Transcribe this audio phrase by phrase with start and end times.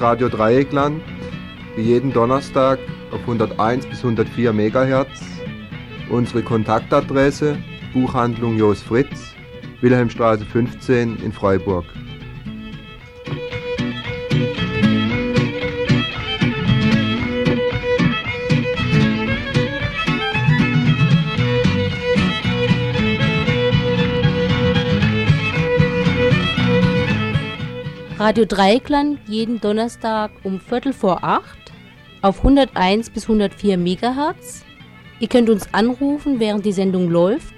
[0.00, 1.02] Radio Dreieckland,
[1.76, 2.78] wie jeden Donnerstag
[3.10, 5.20] auf 101 bis 104 MHz.
[6.08, 7.58] Unsere Kontaktadresse
[7.92, 9.34] Buchhandlung Jos Fritz,
[9.82, 11.84] Wilhelmstraße 15 in Freiburg.
[28.30, 31.72] Radio Dreiklang jeden Donnerstag um Viertel vor acht
[32.22, 34.64] auf 101 bis 104 Megahertz.
[35.18, 37.52] Ihr könnt uns anrufen, während die Sendung läuft,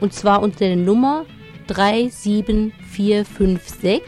[0.00, 1.24] und zwar unter der Nummer
[1.68, 4.02] 37456.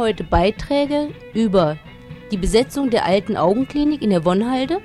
[0.00, 1.76] heute Beiträge über
[2.32, 4.80] die Besetzung der alten Augenklinik in der Wonnhalde,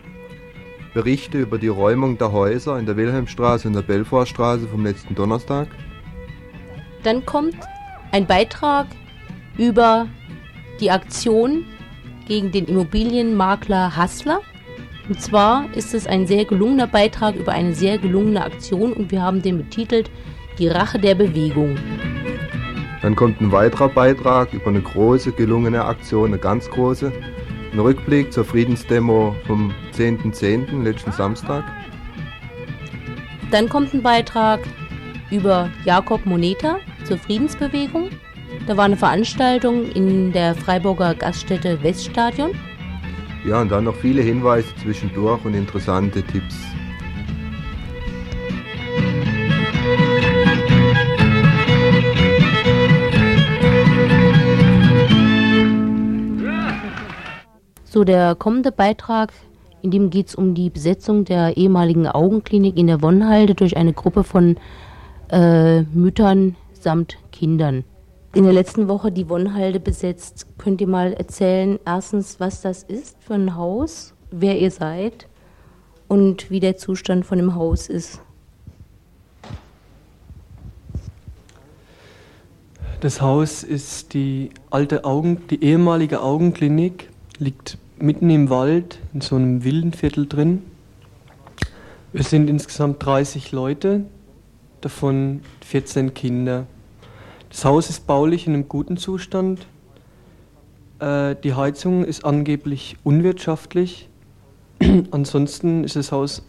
[0.93, 5.67] Berichte über die Räumung der Häuser in der Wilhelmstraße und der Belfortstraße vom letzten Donnerstag.
[7.03, 7.57] dann kommt
[8.11, 8.87] ein Beitrag
[9.57, 10.07] über
[10.79, 11.65] die Aktion
[12.27, 14.41] gegen den Immobilienmakler Hassler.
[15.07, 19.21] Und zwar ist es ein sehr gelungener Beitrag über eine sehr gelungene Aktion und wir
[19.21, 20.09] haben den betitelt
[20.57, 21.77] Die Rache der Bewegung.
[23.05, 27.11] Dann kommt ein weiterer Beitrag über eine große, gelungene Aktion, eine ganz große.
[27.71, 30.81] Ein Rückblick zur Friedensdemo vom 10.10.
[30.81, 31.63] letzten Samstag.
[33.51, 34.61] Dann kommt ein Beitrag
[35.29, 38.09] über Jakob Moneta zur Friedensbewegung.
[38.65, 42.53] Da war eine Veranstaltung in der Freiburger Gaststätte Weststadion.
[43.47, 46.55] Ja, und dann noch viele Hinweise zwischendurch und interessante Tipps.
[57.95, 59.31] So, der kommende Beitrag,
[59.81, 63.93] in dem geht es um die Besetzung der ehemaligen Augenklinik in der Wonnhalde durch eine
[63.93, 64.57] Gruppe von
[65.31, 67.85] äh, Müttern samt Kindern.
[68.33, 70.45] In der letzten Woche die Wonnhalde besetzt.
[70.57, 75.29] Könnt ihr mal erzählen, erstens, was das ist für ein Haus, wer ihr seid
[76.09, 78.19] und wie der Zustand von dem Haus ist?
[82.99, 89.35] Das Haus ist die alte Augen, die ehemalige Augenklinik, liegt mitten im Wald in so
[89.35, 90.63] einem Villenviertel drin.
[92.13, 94.05] Wir sind insgesamt 30 Leute,
[94.81, 96.65] davon 14 Kinder.
[97.49, 99.67] Das Haus ist baulich in einem guten Zustand.
[100.99, 104.09] Äh, die Heizung ist angeblich unwirtschaftlich.
[105.11, 106.43] Ansonsten ist das Haus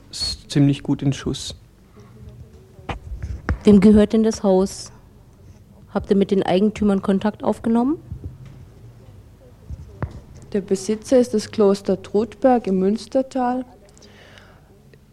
[0.49, 1.55] ziemlich gut in Schuss.
[3.65, 4.93] Wem gehört denn das Haus?
[5.93, 7.99] Habt ihr mit den Eigentümern Kontakt aufgenommen?
[10.53, 13.65] Der Besitzer ist das Kloster Trudberg im Münstertal,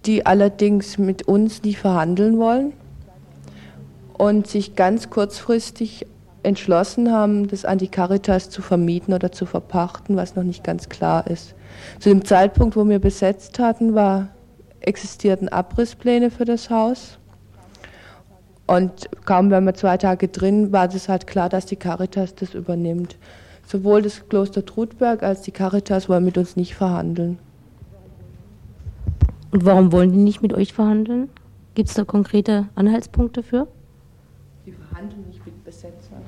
[0.05, 2.73] die allerdings mit uns nicht verhandeln wollen
[4.17, 6.05] und sich ganz kurzfristig
[6.43, 10.89] entschlossen haben, das an die Caritas zu vermieten oder zu verpachten, was noch nicht ganz
[10.89, 11.55] klar ist.
[11.99, 14.29] Zu dem Zeitpunkt, wo wir besetzt hatten, war,
[14.81, 17.17] existierten Abrisspläne für das Haus.
[18.67, 22.53] Und kaum waren wir zwei Tage drin, war es halt klar, dass die Caritas das
[22.53, 23.17] übernimmt.
[23.65, 27.39] Sowohl das Kloster Trudberg als die Caritas wollen mit uns nicht verhandeln.
[29.51, 31.29] Und warum wollen die nicht mit euch verhandeln?
[31.75, 33.67] Gibt es da konkrete Anhaltspunkte für?
[34.65, 36.21] Die verhandeln nicht mit Besetzern.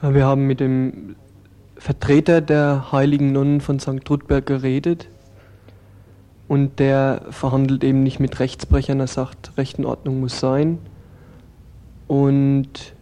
[0.00, 1.16] Wir haben mit dem
[1.76, 4.04] Vertreter der heiligen Nonnen von St.
[4.04, 5.08] Trudberg geredet
[6.48, 10.78] und der verhandelt eben nicht mit Rechtsbrechern, er sagt, Recht und Ordnung muss sein
[12.06, 12.94] und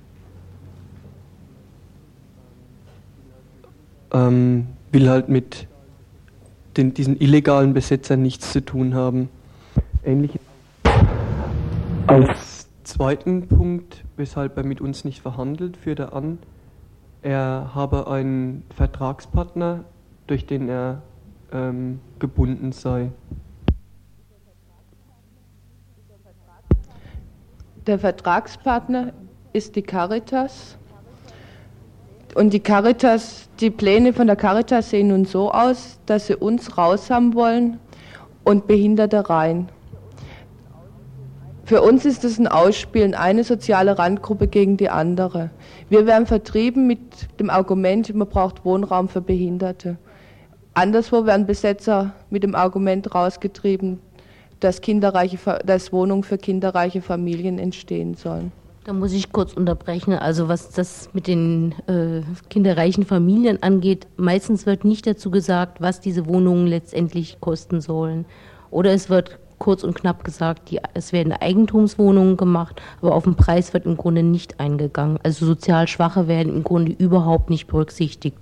[4.12, 5.67] ähm, will halt mit
[6.76, 9.29] den, diesen illegalen Besetzern nichts zu tun haben.
[10.05, 10.38] Ähnlich
[12.06, 16.38] als zweiten Punkt, weshalb er mit uns nicht verhandelt, führt er an,
[17.23, 19.85] er habe einen Vertragspartner,
[20.26, 21.03] durch den er
[21.53, 23.12] ähm, gebunden sei.
[27.87, 29.12] Der Vertragspartner
[29.53, 30.76] ist die Caritas.
[32.34, 36.79] Und die Caritas, die Pläne von der Caritas sehen nun so aus, dass sie uns
[36.79, 37.79] raus haben wollen
[38.44, 39.69] und Behinderte rein.
[41.64, 45.50] Für uns ist es ein Ausspielen, eine soziale Randgruppe gegen die andere.
[45.88, 47.00] Wir werden vertrieben mit
[47.38, 49.96] dem Argument, man braucht Wohnraum für Behinderte.
[50.75, 54.00] Anderswo werden Besetzer mit dem Argument rausgetrieben,
[54.58, 58.52] dass, kinderreiche, dass Wohnungen für kinderreiche Familien entstehen sollen.
[58.84, 60.12] Da muss ich kurz unterbrechen.
[60.14, 66.00] Also was das mit den äh, kinderreichen Familien angeht, meistens wird nicht dazu gesagt, was
[66.00, 68.25] diese Wohnungen letztendlich kosten sollen.
[68.73, 73.37] Oder es wird kurz und knapp gesagt, die, es werden Eigentumswohnungen gemacht, aber auf den
[73.37, 75.20] Preis wird im Grunde nicht eingegangen.
[75.23, 78.37] Also sozial Schwache werden im Grunde überhaupt nicht berücksichtigt.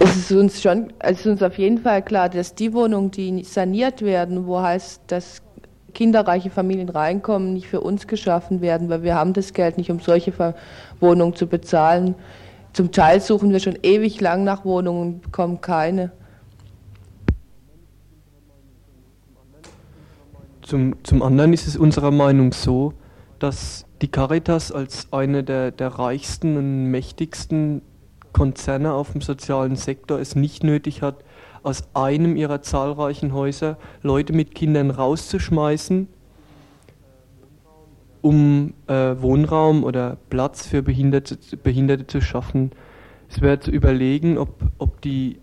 [0.00, 3.44] Es ist uns schon, es ist uns auf jeden Fall klar, dass die Wohnungen, die
[3.44, 5.42] saniert werden, wo heißt, dass
[5.96, 9.98] kinderreiche Familien reinkommen, nicht für uns geschaffen werden, weil wir haben das Geld nicht, um
[9.98, 10.30] solche
[11.00, 12.14] Wohnungen zu bezahlen.
[12.74, 16.12] Zum Teil suchen wir schon ewig lang nach Wohnungen und bekommen keine.
[20.60, 22.92] Zum, zum anderen ist es unserer Meinung so,
[23.38, 27.80] dass die Caritas als eine der, der reichsten und mächtigsten
[28.34, 31.24] Konzerne auf dem sozialen Sektor es nicht nötig hat,
[31.66, 36.06] aus einem ihrer zahlreichen Häuser Leute mit Kindern rauszuschmeißen,
[38.22, 42.70] um äh, Wohnraum oder Platz für Behinderte, Behinderte zu schaffen.
[43.28, 45.40] Es wäre zu überlegen, ob, ob, die,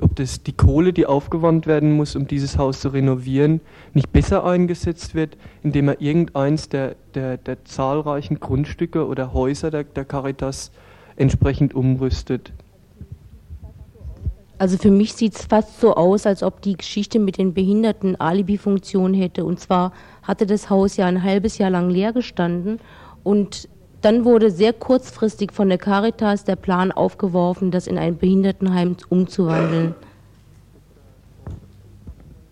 [0.00, 3.60] ob das, die Kohle, die aufgewandt werden muss, um dieses Haus zu renovieren,
[3.92, 9.84] nicht besser eingesetzt wird, indem er irgendeins der, der, der zahlreichen Grundstücke oder Häuser der,
[9.84, 10.72] der Caritas
[11.16, 12.54] entsprechend umrüstet.
[14.56, 18.20] Also für mich sieht es fast so aus, als ob die Geschichte mit den Behinderten
[18.20, 19.44] Alibi-Funktion hätte.
[19.44, 19.92] Und zwar
[20.22, 22.78] hatte das Haus ja ein halbes Jahr lang leer gestanden
[23.24, 23.68] und
[24.00, 29.94] dann wurde sehr kurzfristig von der Caritas der Plan aufgeworfen, das in ein Behindertenheim umzuwandeln.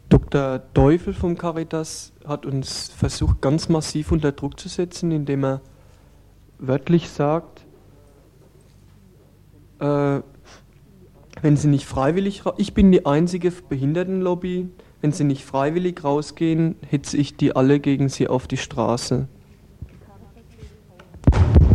[0.09, 0.63] Dr.
[0.73, 5.61] Teufel vom Caritas hat uns versucht, ganz massiv unter Druck zu setzen, indem er
[6.59, 7.65] wörtlich sagt,
[9.81, 10.21] äh,
[11.43, 14.69] wenn sie nicht freiwillig, ich bin die einzige Behindertenlobby,
[15.01, 19.27] wenn sie nicht freiwillig rausgehen, hitze ich die alle gegen sie auf die Straße.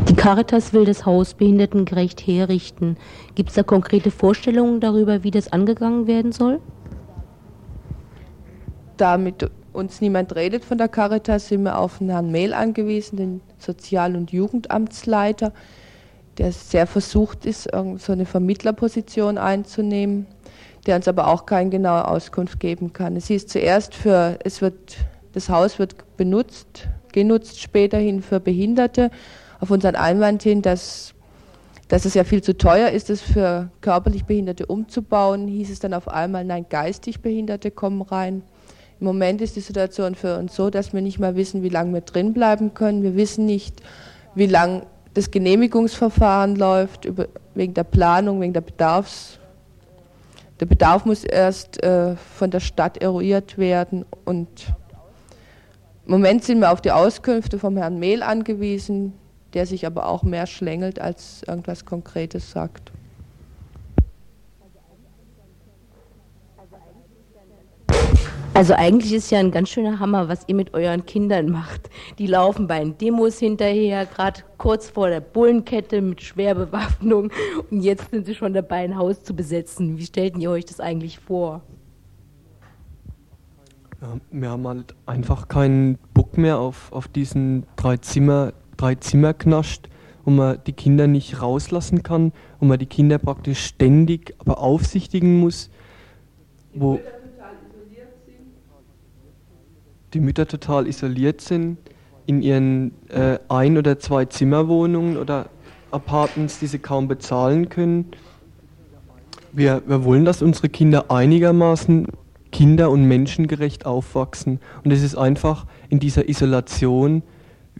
[0.08, 2.96] Die Caritas will das Haus behindertengerecht herrichten.
[3.36, 6.62] Gibt es da konkrete Vorstellungen darüber, wie das angegangen werden soll?
[8.96, 14.16] Damit uns niemand redet von der Caritas, sind wir auf Herrn Mehl angewiesen, den Sozial-
[14.16, 15.52] und Jugendamtsleiter
[16.38, 20.28] der sehr versucht ist, so eine Vermittlerposition einzunehmen,
[20.86, 23.16] der uns aber auch keine genaue Auskunft geben kann.
[23.16, 24.98] Es hieß zuerst für, es wird,
[25.34, 29.12] das Haus wird benutzt, genutzt späterhin für Behinderte,
[29.60, 31.14] auf unseren Einwand hin, dass,
[31.88, 35.94] dass es ja viel zu teuer ist, es für körperlich Behinderte umzubauen, hieß es dann
[35.94, 38.44] auf einmal, nein, geistig Behinderte kommen rein.
[39.00, 41.94] Im Moment ist die Situation für uns so, dass wir nicht mal wissen, wie lange
[41.94, 43.04] wir drin bleiben können.
[43.04, 43.82] Wir wissen nicht,
[44.34, 44.84] wie lange
[45.18, 49.40] das Genehmigungsverfahren läuft über, wegen der Planung, wegen der Bedarfs.
[50.60, 54.48] Der Bedarf muss erst äh, von der Stadt eruiert werden und
[56.06, 59.14] im Moment sind wir auf die Auskünfte vom Herrn Mehl angewiesen,
[59.56, 62.92] der sich aber auch mehr schlängelt als irgendwas Konkretes sagt.
[68.58, 71.92] Also eigentlich ist ja ein ganz schöner Hammer, was ihr mit euren Kindern macht.
[72.18, 77.30] Die laufen bei den Demos hinterher, gerade kurz vor der Bullenkette mit Schwerbewaffnung
[77.70, 80.00] und jetzt sind sie schon dabei, ein Haus zu besetzen.
[80.00, 81.62] Wie stellten ihr euch das eigentlich vor?
[84.02, 88.96] Ja, wir haben halt einfach keinen Bock mehr auf, auf diesen drei Zimmer, drei
[90.24, 95.40] wo man die Kinder nicht rauslassen kann, wo man die Kinder praktisch ständig aber aufsichtigen
[95.40, 95.70] muss.
[96.74, 97.00] Wo,
[100.14, 101.78] die Mütter total isoliert sind
[102.26, 105.50] in ihren äh, Ein- oder zwei Zimmerwohnungen oder
[105.92, 108.12] Apartments, die sie kaum bezahlen können.
[109.54, 112.08] Wir, wir wollen, dass unsere Kinder einigermaßen
[112.52, 114.60] kinder- und menschengerecht aufwachsen.
[114.84, 117.24] Und es ist einfach in dieser Isolation,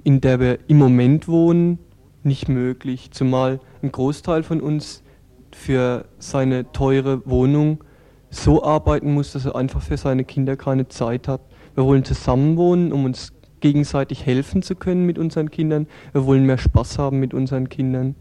[0.04, 1.80] in der wir im Moment wohnen,
[2.24, 3.12] nicht möglich.
[3.12, 5.04] Zumal ein Großteil von uns
[5.52, 7.84] für seine teure Wohnung
[8.30, 11.42] so arbeiten muss, dass er einfach für seine Kinder keine Zeit hat.
[11.78, 15.86] Wir wollen zusammenwohnen, um uns gegenseitig helfen zu können mit unseren Kindern.
[16.12, 18.16] Wir wollen mehr Spaß haben mit unseren Kindern.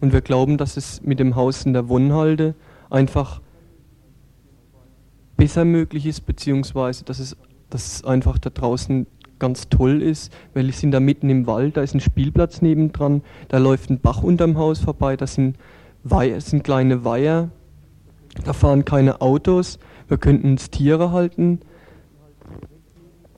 [0.00, 2.54] Und wir glauben, dass es mit dem Haus in der Wonnhalde
[2.88, 3.42] einfach
[5.36, 7.36] besser möglich ist, beziehungsweise dass es,
[7.68, 9.06] dass es einfach da draußen
[9.38, 13.20] ganz toll ist, weil wir sind da mitten im Wald, da ist ein Spielplatz nebendran,
[13.48, 15.58] da läuft ein Bach unterm Haus vorbei, da sind,
[16.04, 17.50] Weiher, sind kleine Weiher,
[18.46, 19.78] da fahren keine Autos,
[20.08, 21.60] wir könnten uns Tiere halten,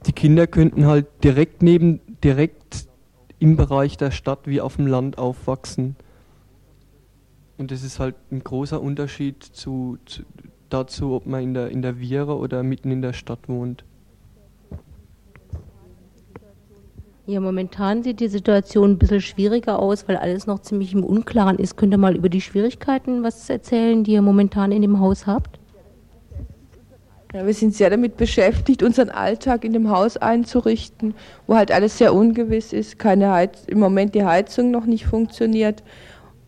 [0.06, 2.88] die Kinder könnten halt direkt neben, direkt
[3.38, 5.96] im Bereich der Stadt wie auf dem Land aufwachsen.
[7.58, 10.22] Und das ist halt ein großer Unterschied zu, zu,
[10.70, 13.84] dazu, ob man in der, in der Viera oder mitten in der Stadt wohnt.
[17.26, 21.58] Ja, momentan sieht die Situation ein bisschen schwieriger aus, weil alles noch ziemlich im Unklaren
[21.58, 21.76] ist.
[21.76, 25.59] Könnt ihr mal über die Schwierigkeiten was erzählen, die ihr momentan in dem Haus habt?
[27.32, 31.14] Ja, wir sind sehr damit beschäftigt, unseren Alltag in dem Haus einzurichten,
[31.46, 35.84] wo halt alles sehr ungewiss ist, keine Heiz im Moment die Heizung noch nicht funktioniert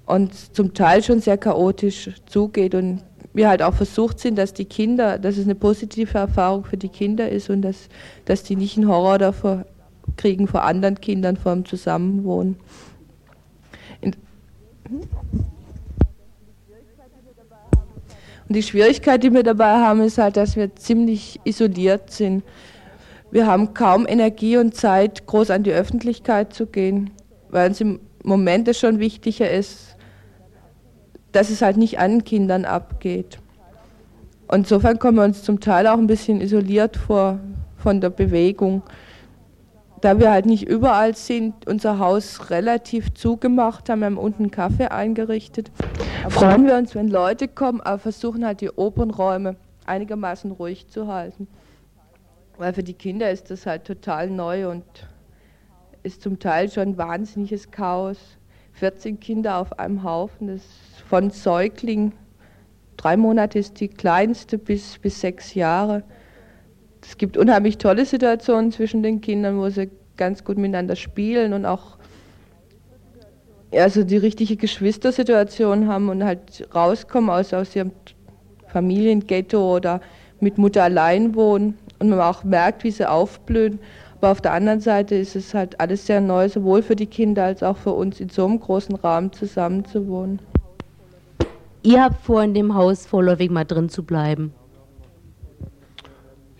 [0.06, 4.64] und zum Teil schon sehr chaotisch zugeht und wir halt auch versucht sind, dass die
[4.64, 7.88] Kinder, dass es eine positive Erfahrung für die Kinder ist und dass,
[8.24, 9.64] dass die nicht einen Horror davor
[10.16, 12.56] kriegen vor anderen Kindern vor dem Zusammenwohnen.
[18.52, 22.44] Und die Schwierigkeit, die wir dabei haben, ist halt, dass wir ziemlich isoliert sind.
[23.30, 27.12] Wir haben kaum Energie und Zeit, groß an die Öffentlichkeit zu gehen,
[27.48, 29.96] weil uns im Moment es schon wichtiger ist,
[31.32, 33.38] dass es halt nicht an Kindern abgeht.
[34.48, 37.40] Und insofern kommen wir uns zum Teil auch ein bisschen isoliert vor
[37.78, 38.82] von der Bewegung
[40.02, 44.88] da wir halt nicht überall sind, unser Haus relativ zugemacht haben, wir haben unten Kaffee
[44.88, 45.70] eingerichtet.
[46.28, 49.54] Freuen wir uns, wenn Leute kommen, aber versuchen halt die Opernräume
[49.86, 51.46] einigermaßen ruhig zu halten.
[52.58, 54.84] Weil für die Kinder ist das halt total neu und
[56.02, 58.18] ist zum Teil schon wahnsinniges Chaos.
[58.72, 60.62] 14 Kinder auf einem Haufen, das
[61.08, 62.12] von Säugling,
[62.96, 66.02] drei Monate ist die kleinste bis, bis sechs Jahre
[67.02, 71.66] es gibt unheimlich tolle Situationen zwischen den Kindern, wo sie ganz gut miteinander spielen und
[71.66, 71.98] auch
[73.72, 77.92] also die richtige Geschwistersituation haben und halt rauskommen aus, aus ihrem
[78.68, 80.00] Familienghetto oder
[80.40, 83.78] mit Mutter allein wohnen und man auch merkt, wie sie aufblühen.
[84.18, 87.44] Aber auf der anderen Seite ist es halt alles sehr neu, sowohl für die Kinder
[87.44, 90.40] als auch für uns in so einem großen Rahmen zusammenzuwohnen.
[91.82, 94.52] Ihr habt vor, in dem Haus vorläufig mal drin zu bleiben.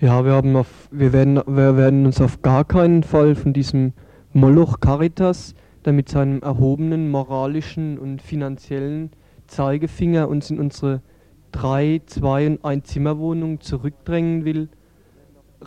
[0.03, 3.93] Ja, wir, haben auf, wir, werden, wir werden uns auf gar keinen Fall von diesem
[4.33, 5.55] Moloch Caritas,
[5.85, 9.13] der mit seinem erhobenen moralischen und finanziellen
[9.47, 11.03] Zeigefinger uns in unsere
[11.53, 14.71] drei, zwei und ein Zimmerwohnung zurückdrängen will,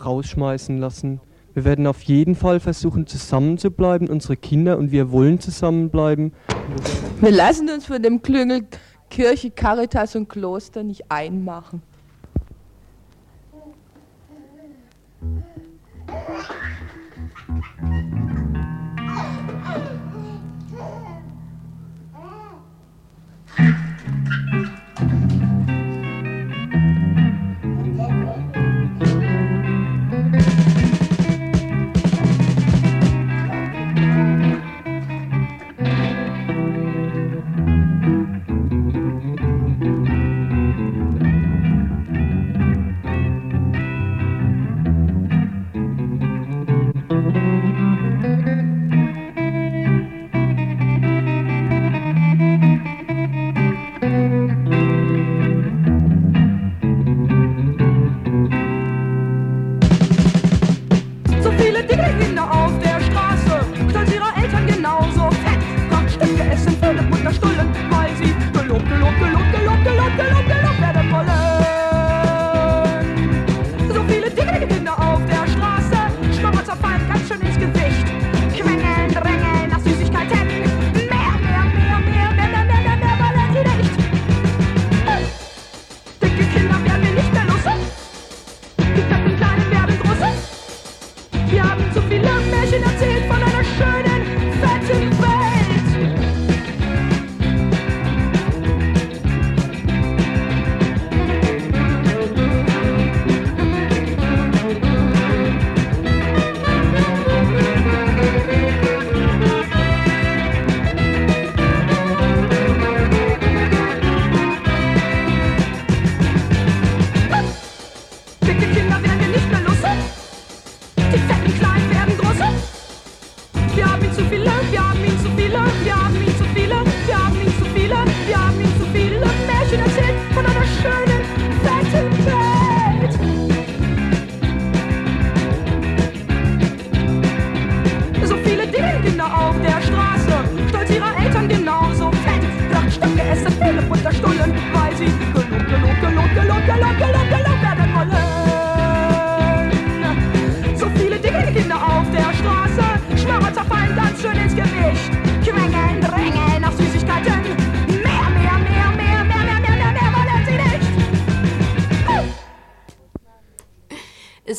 [0.04, 1.22] rausschmeißen lassen.
[1.54, 6.34] Wir werden auf jeden Fall versuchen, zusammenzubleiben, unsere Kinder und wir wollen zusammenbleiben.
[7.22, 8.66] Wir lassen uns von dem Klüngel
[9.08, 11.80] Kirche, Caritas und Kloster nicht einmachen.
[15.20, 15.44] Thank
[17.48, 18.35] you.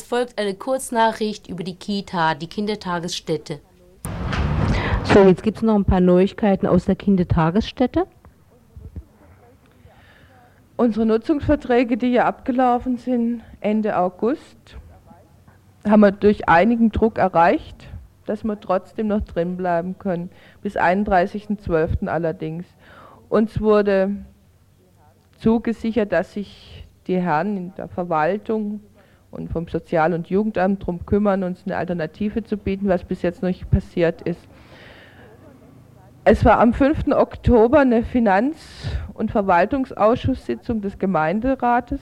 [0.08, 3.60] Folgt eine Kurznachricht über die Kita, die Kindertagesstätte.
[5.04, 8.06] So, jetzt gibt es noch ein paar Neuigkeiten aus der Kindertagesstätte.
[10.78, 14.78] Unsere Nutzungsverträge, die ja abgelaufen sind Ende August,
[15.86, 17.88] haben wir durch einigen Druck erreicht,
[18.24, 20.30] dass wir trotzdem noch drin bleiben können.
[20.62, 22.06] Bis 31.12.
[22.06, 22.64] allerdings.
[23.28, 24.16] Uns wurde
[25.36, 28.80] zugesichert, dass sich die Herren in der Verwaltung
[29.30, 33.42] und vom Sozial- und Jugendamt darum kümmern, uns eine Alternative zu bieten, was bis jetzt
[33.42, 34.48] noch nicht passiert ist.
[36.24, 37.12] Es war am 5.
[37.12, 42.00] Oktober eine Finanz- und Verwaltungsausschusssitzung des Gemeinderates,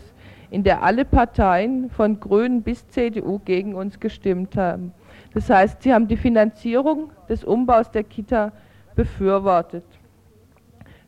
[0.51, 4.93] in der alle Parteien von Grünen bis CDU gegen uns gestimmt haben.
[5.35, 8.53] Das heißt, sie haben die Finanzierung des Umbaus der Kita
[8.95, 9.85] befürwortet.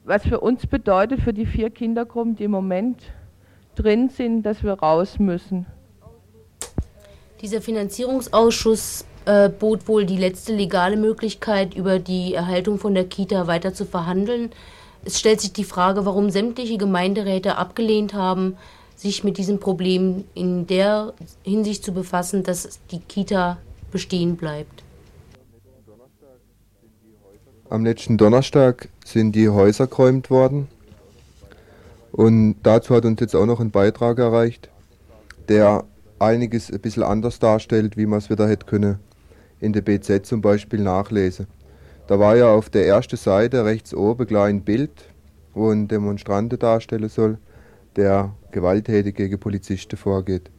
[0.04, 3.02] Was für uns bedeutet, für die vier Kindergruppen, die im Moment
[3.74, 5.66] drin sind, dass wir raus müssen.
[7.40, 13.46] Dieser Finanzierungsausschuss äh, bot wohl die letzte legale Möglichkeit, über die Erhaltung von der Kita
[13.46, 14.50] weiter zu verhandeln.
[15.04, 18.56] Es stellt sich die Frage, warum sämtliche Gemeinderäte abgelehnt haben,
[18.96, 21.12] sich mit diesem Problem in der
[21.44, 23.58] Hinsicht zu befassen, dass die Kita
[23.92, 24.82] bestehen bleibt.
[27.70, 30.66] Am letzten Donnerstag sind die Häuser geräumt worden.
[32.10, 34.70] Und dazu hat uns jetzt auch noch ein Beitrag erreicht,
[35.48, 35.84] der
[36.20, 38.98] einiges ein bisschen anders darstellt, wie man es wieder hätte können
[39.60, 41.46] in der BZ zum Beispiel nachlesen.
[42.06, 44.90] Da war ja auf der ersten Seite rechts oben gleich ein Bild,
[45.52, 47.38] wo ein Demonstrante darstellen soll,
[47.96, 50.50] der gewalttätig gegen Polizisten vorgeht.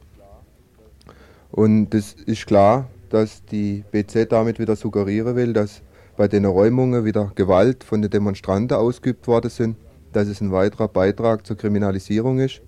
[1.52, 5.82] Und es ist klar, dass die BZ damit wieder suggerieren will, dass
[6.18, 9.78] bei den Räumungen wieder Gewalt von den Demonstranten ausgeübt worden sind,
[10.12, 12.62] dass es ein weiterer Beitrag zur Kriminalisierung ist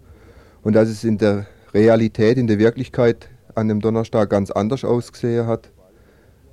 [0.64, 5.48] und dass es in der Realität, in der Wirklichkeit an dem Donnerstag ganz anders ausgesehen
[5.48, 5.70] hat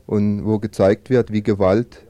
[0.07, 2.03] und wo gezeigt wird, wie Gewalt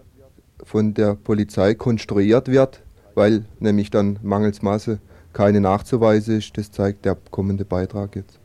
[0.62, 2.83] von der Polizei konstruiert wird,
[3.14, 4.99] weil nämlich dann mangels Masse
[5.33, 6.57] keine Nachzuweise ist.
[6.57, 8.38] Das zeigt der kommende Beitrag jetzt.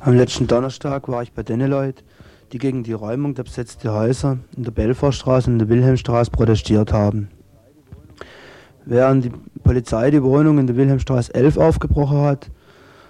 [0.00, 2.02] Am letzten Donnerstag war ich bei den Leuten,
[2.52, 7.28] die gegen die Räumung der besetzten Häuser in der Belfortstraße und der Wilhelmstraße protestiert haben.
[8.84, 9.32] Während die
[9.64, 12.50] Polizei die Wohnung in der Wilhelmstraße 11 aufgebrochen hat,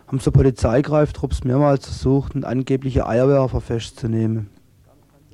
[0.06, 4.48] haben so Polizeigreiftrupps mehrmals versucht, angebliche Eierwerfer festzunehmen.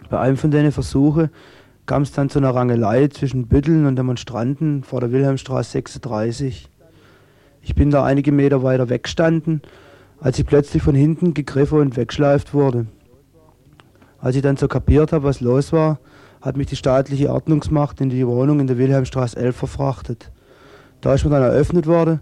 [0.09, 1.31] Bei einem von den Versuchen
[1.87, 6.69] kam es dann zu einer Rangelei zwischen Bütteln und Demonstranten vor der Wilhelmstraße 36.
[7.61, 9.63] Ich bin da einige Meter weiter weggestanden,
[10.21, 12.87] als ich plötzlich von hinten gegriffen und wegschleift wurde.
[14.19, 15.99] Als ich dann so kapiert habe, was los war,
[16.41, 20.31] hat mich die staatliche Ordnungsmacht in die Wohnung in der Wilhelmstraße 11 verfrachtet.
[21.01, 22.21] Da ist mir dann eröffnet worden,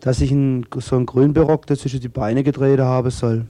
[0.00, 3.46] dass ich in so einen Grünberockter zwischen die Beine gedreht haben soll.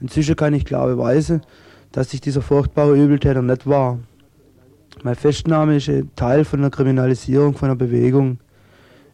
[0.00, 1.42] Inzwischen kann ich klar beweisen,
[1.92, 3.98] dass ich dieser furchtbare Übeltäter nicht war.
[5.02, 8.38] Mein Festnahme ist Teil von der Kriminalisierung von einer Bewegung.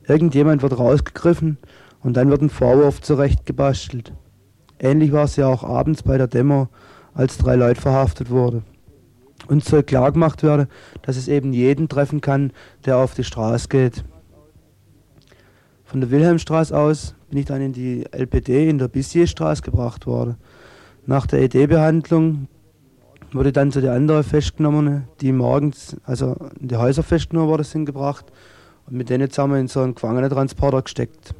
[0.07, 1.59] Irgendjemand wird rausgegriffen
[2.02, 4.12] und dann wird ein Vorwurf zurechtgebastelt.
[4.78, 6.68] Ähnlich war es ja auch abends bei der Demo,
[7.14, 8.64] als drei Leute verhaftet wurden.
[9.46, 10.68] Uns soll klar gemacht werden,
[11.02, 12.52] dass es eben jeden treffen kann,
[12.85, 14.04] der auf die Straße geht.
[15.94, 20.35] Von der Wilhelmstraße aus bin ich dann in die LPD in der Bissierstraße gebracht worden.
[21.07, 22.48] Nach der ED-Behandlung
[23.33, 27.85] wurde dann zu den anderen Festgenommenen, die morgens, also in die Häuser festgenommen worden sind,
[27.85, 28.24] gebracht
[28.88, 31.33] und mit denen zusammen in so einen Gefangenentransporter gesteckt.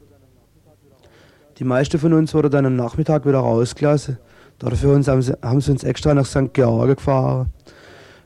[1.59, 4.19] Die meisten von uns wurden dann am Nachmittag wieder rausgelassen.
[4.61, 6.53] Dafür haben sie, uns extra nach St.
[6.53, 7.53] George gefahren.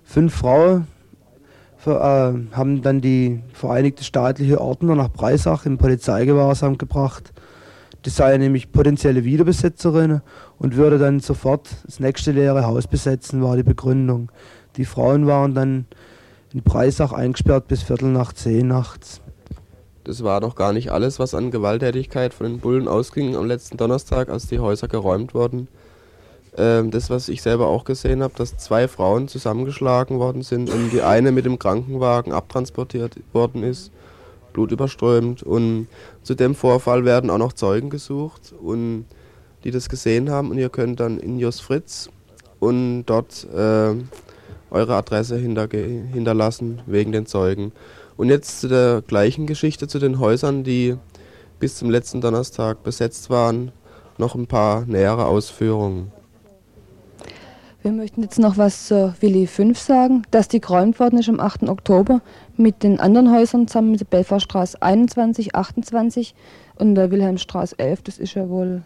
[0.04, 0.88] Fünf Frauen
[1.86, 7.32] haben dann die Vereinigte Staatliche Ordner nach Breisach in Polizeigewahrsam gebracht.
[8.04, 10.22] Die sei nämlich potenzielle Wiederbesetzerinnen
[10.58, 14.30] und würde dann sofort das nächste leere Haus besetzen, war die Begründung.
[14.76, 15.86] Die Frauen waren dann
[16.52, 19.20] in Breisach eingesperrt bis Viertel nach zehn nachts.
[20.04, 23.76] Das war doch gar nicht alles, was an Gewalttätigkeit von den Bullen ausging am letzten
[23.76, 25.68] Donnerstag, als die Häuser geräumt wurden.
[26.58, 30.90] Ähm, das, was ich selber auch gesehen habe, dass zwei Frauen zusammengeschlagen worden sind und
[30.90, 33.92] die eine mit dem Krankenwagen abtransportiert worden ist,
[34.52, 35.44] blutüberströmt.
[35.44, 35.86] Und
[36.24, 39.04] zu dem Vorfall werden auch noch Zeugen gesucht und
[39.62, 40.50] die das gesehen haben.
[40.50, 42.10] Und ihr könnt dann in Jos Fritz
[42.58, 43.94] und dort äh,
[44.70, 47.70] eure Adresse hinterlassen wegen den Zeugen.
[48.16, 50.96] Und jetzt zu der gleichen Geschichte zu den Häusern, die
[51.60, 53.70] bis zum letzten Donnerstag besetzt waren,
[54.16, 56.10] noch ein paar nähere Ausführungen.
[57.80, 61.38] Wir möchten jetzt noch was zur Willi 5 sagen, dass die geräumt worden ist am
[61.38, 61.68] 8.
[61.68, 62.22] Oktober
[62.56, 66.34] mit den anderen Häusern zusammen mit der Belfortstraße 21, 28
[66.74, 68.02] und der Wilhelmstraße 11.
[68.02, 68.82] Das ist ja wohl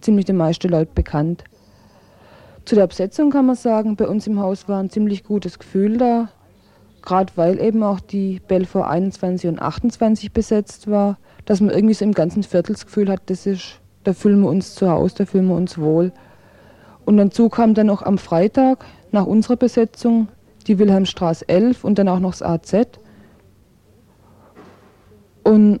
[0.00, 1.42] ziemlich den meisten Leuten bekannt.
[2.64, 5.98] Zu der Besetzung kann man sagen, bei uns im Haus war ein ziemlich gutes Gefühl
[5.98, 6.28] da,
[7.02, 12.04] gerade weil eben auch die Belfort 21 und 28 besetzt war, dass man irgendwie so
[12.04, 15.26] im ganzen Viertel das Gefühl hat, das ist, da fühlen wir uns zu Hause, da
[15.26, 16.12] fühlen wir uns wohl.
[17.04, 20.28] Und dazu kam dann noch am Freitag nach unserer Besetzung
[20.66, 22.86] die Wilhelmstraße 11 und dann auch noch das AZ.
[25.42, 25.80] Und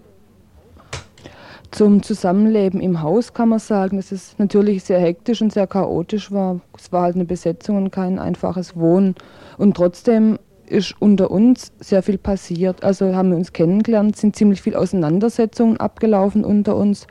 [1.70, 6.30] zum Zusammenleben im Haus kann man sagen, dass es natürlich sehr hektisch und sehr chaotisch
[6.30, 6.60] war.
[6.76, 9.14] Es war halt eine Besetzung und kein einfaches Wohnen.
[9.56, 12.84] Und trotzdem ist unter uns sehr viel passiert.
[12.84, 17.06] Also haben wir uns kennengelernt, sind ziemlich viel Auseinandersetzungen abgelaufen unter uns.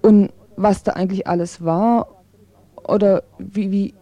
[0.00, 2.17] Und was da eigentlich alles war
[2.88, 3.94] oder wie, wie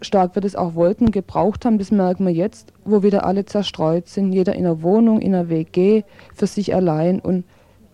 [0.00, 3.44] stark wir das auch wollten und gebraucht haben, das merken wir jetzt, wo wieder alle
[3.44, 6.02] zerstreut sind, jeder in einer Wohnung, in einer WG,
[6.34, 7.20] für sich allein.
[7.20, 7.44] Und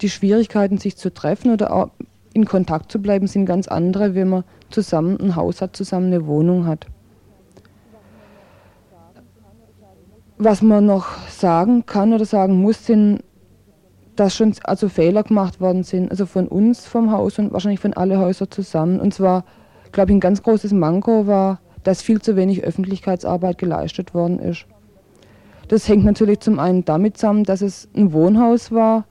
[0.00, 1.90] die Schwierigkeiten, sich zu treffen oder auch
[2.32, 6.26] in Kontakt zu bleiben, sind ganz andere, wenn man zusammen ein Haus hat, zusammen eine
[6.26, 6.86] Wohnung hat.
[10.38, 13.22] Was man noch sagen kann oder sagen muss, sind,
[14.16, 17.94] dass schon also Fehler gemacht worden sind, also von uns vom Haus und wahrscheinlich von
[17.94, 19.00] allen Häusern zusammen.
[19.00, 19.44] Und zwar,
[19.96, 24.66] glaube ich, ein ganz großes Manko war, dass viel zu wenig Öffentlichkeitsarbeit geleistet worden ist.
[25.68, 29.06] Das hängt natürlich zum einen damit zusammen, dass es ein Wohnhaus war,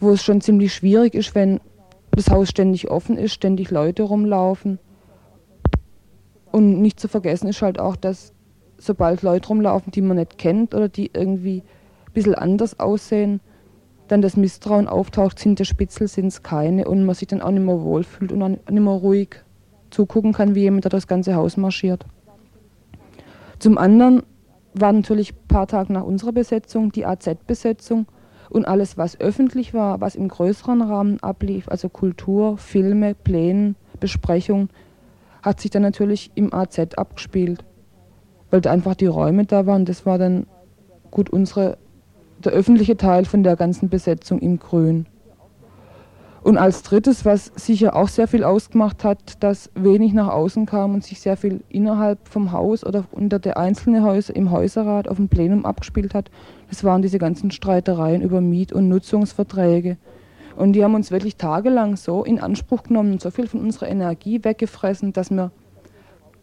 [0.00, 1.60] wo es schon ziemlich schwierig ist, wenn
[2.12, 4.78] das Haus ständig offen ist, ständig Leute rumlaufen.
[6.52, 8.32] Und nicht zu vergessen ist halt auch, dass
[8.78, 11.62] sobald Leute rumlaufen, die man nicht kennt oder die irgendwie
[12.06, 13.40] ein bisschen anders aussehen,
[14.08, 17.50] dann das Misstrauen auftaucht, sind der Spitzel, sind es keine und man sich dann auch
[17.50, 19.44] nicht mehr wohlfühlt und auch nicht mehr ruhig
[19.90, 22.04] zugucken kann, wie jemand da das ganze Haus marschiert.
[23.58, 24.22] Zum anderen
[24.74, 28.06] war natürlich ein paar Tage nach unserer Besetzung die AZ-Besetzung
[28.50, 34.70] und alles, was öffentlich war, was im größeren Rahmen ablief, also Kultur, Filme, Pläne, Besprechungen,
[35.42, 37.64] hat sich dann natürlich im AZ abgespielt,
[38.50, 39.84] weil da einfach die Räume da waren.
[39.84, 40.46] Das war dann
[41.10, 41.78] gut unsere,
[42.44, 45.06] der öffentliche Teil von der ganzen Besetzung im Grün.
[46.42, 50.94] Und als drittes, was sicher auch sehr viel ausgemacht hat, dass wenig nach außen kam
[50.94, 55.16] und sich sehr viel innerhalb vom Haus oder unter der einzelnen Häuser im Häuserrat auf
[55.16, 56.30] dem Plenum abgespielt hat,
[56.68, 59.96] das waren diese ganzen Streitereien über Miet- und Nutzungsverträge.
[60.54, 63.88] Und die haben uns wirklich tagelang so in Anspruch genommen und so viel von unserer
[63.88, 65.50] Energie weggefressen, dass wir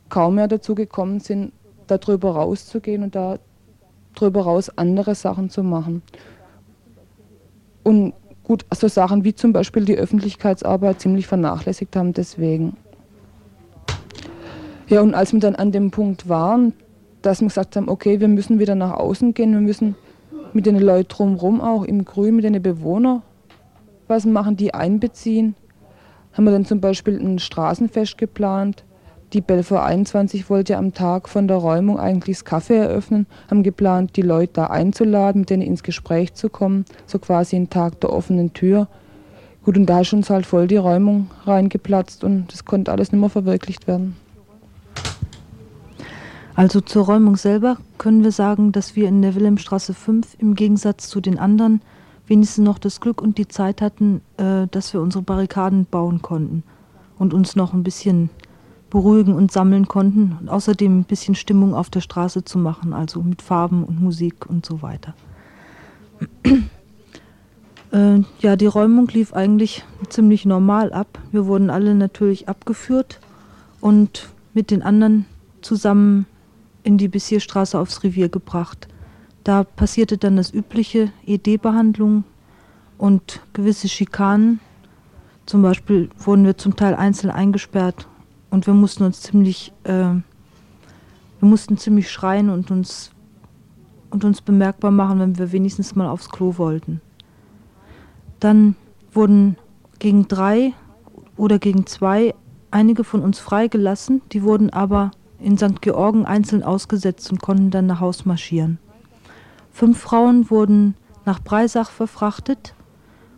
[0.09, 1.51] kaum mehr dazu gekommen sind,
[1.87, 6.01] darüber rauszugehen und darüber raus andere Sachen zu machen.
[7.83, 8.13] Und
[8.45, 12.77] gut, so Sachen wie zum Beispiel die Öffentlichkeitsarbeit ziemlich vernachlässigt haben deswegen.
[14.87, 16.73] Ja, und als wir dann an dem Punkt waren,
[17.21, 19.95] dass wir gesagt haben, okay, wir müssen wieder nach außen gehen, wir müssen
[20.53, 23.23] mit den Leuten drumherum auch im Grün, mit den Bewohnern
[24.07, 25.55] was machen, die einbeziehen,
[26.33, 28.83] haben wir dann zum Beispiel ein Straßenfest geplant,
[29.35, 34.15] die Belfer 21 wollte am Tag von der Räumung eigentlich das Kaffee eröffnen, haben geplant,
[34.15, 38.13] die Leute da einzuladen, mit denen ins Gespräch zu kommen, so quasi ein Tag der
[38.13, 38.87] offenen Tür.
[39.65, 43.19] Gut, und da ist uns halt voll die Räumung reingeplatzt und das konnte alles nicht
[43.19, 44.15] mehr verwirklicht werden.
[46.55, 51.09] Also zur Räumung selber können wir sagen, dass wir in der Wilhelmstraße 5 im Gegensatz
[51.09, 51.81] zu den anderen
[52.25, 56.63] wenigstens noch das Glück und die Zeit hatten, äh, dass wir unsere Barrikaden bauen konnten
[57.19, 58.29] und uns noch ein bisschen
[58.95, 63.21] beruhigen und sammeln konnten und außerdem ein bisschen Stimmung auf der Straße zu machen, also
[63.21, 65.13] mit Farben und Musik und so weiter.
[67.91, 71.19] äh, ja, die Räumung lief eigentlich ziemlich normal ab.
[71.33, 73.19] Wir wurden alle natürlich abgeführt
[73.81, 75.25] und mit den anderen
[75.61, 76.25] zusammen
[76.83, 78.87] in die Bissierstraße aufs Revier gebracht.
[79.43, 82.23] Da passierte dann das übliche ED-Behandlung
[82.97, 84.61] und gewisse Schikanen.
[85.45, 88.07] Zum Beispiel wurden wir zum Teil einzeln eingesperrt
[88.55, 90.23] und wir mussten uns ziemlich, äh, wir
[91.41, 93.11] mussten ziemlich schreien und uns,
[94.11, 97.01] und uns bemerkbar machen, wenn wir wenigstens mal aufs Klo wollten.
[98.39, 98.77] Dann
[99.11, 99.57] wurden
[99.99, 100.71] gegen drei
[101.35, 102.33] oder gegen zwei
[102.71, 105.81] einige von uns freigelassen, die wurden aber in St.
[105.81, 108.79] Georgen einzeln ausgesetzt und konnten dann nach Haus marschieren.
[109.73, 112.73] Fünf Frauen wurden nach Breisach verfrachtet.